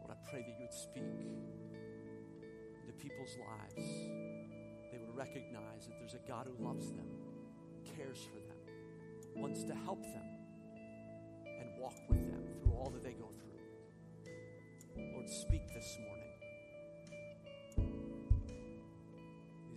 Lord, 0.00 0.12
I 0.12 0.30
pray 0.30 0.42
that 0.42 0.54
you 0.58 0.66
would 0.68 0.74
speak 0.74 1.16
into 2.82 2.92
people's 3.00 3.36
lives. 3.40 3.88
They 4.92 4.98
would 4.98 5.16
recognize 5.16 5.86
that 5.86 5.98
there's 5.98 6.14
a 6.14 6.28
God 6.28 6.46
who 6.46 6.62
loves 6.62 6.92
them, 6.92 7.08
cares 7.96 8.18
for 8.28 8.40
them, 8.40 9.40
wants 9.40 9.64
to 9.64 9.74
help 9.74 10.02
them, 10.02 10.28
and 11.46 11.80
walk 11.80 11.96
with 12.08 12.30
them 12.30 12.44
through 12.60 12.74
all 12.74 12.90
that 12.90 13.02
they 13.02 13.14
go 13.14 13.30
through. 13.40 15.02
Lord, 15.14 15.28
speak 15.30 15.66
this 15.72 15.96
morning. 16.06 16.23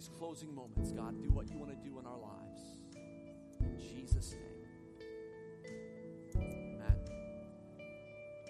These 0.08 0.18
closing 0.20 0.56
moments, 0.56 0.92
God, 0.94 1.22
do 1.22 1.30
what 1.32 1.50
you 1.50 1.58
want 1.58 1.72
to 1.72 1.90
do 1.90 2.00
in 2.00 2.06
our 2.06 2.18
lives. 2.18 2.62
In 3.60 3.78
Jesus' 3.78 4.32
name. 4.32 4.57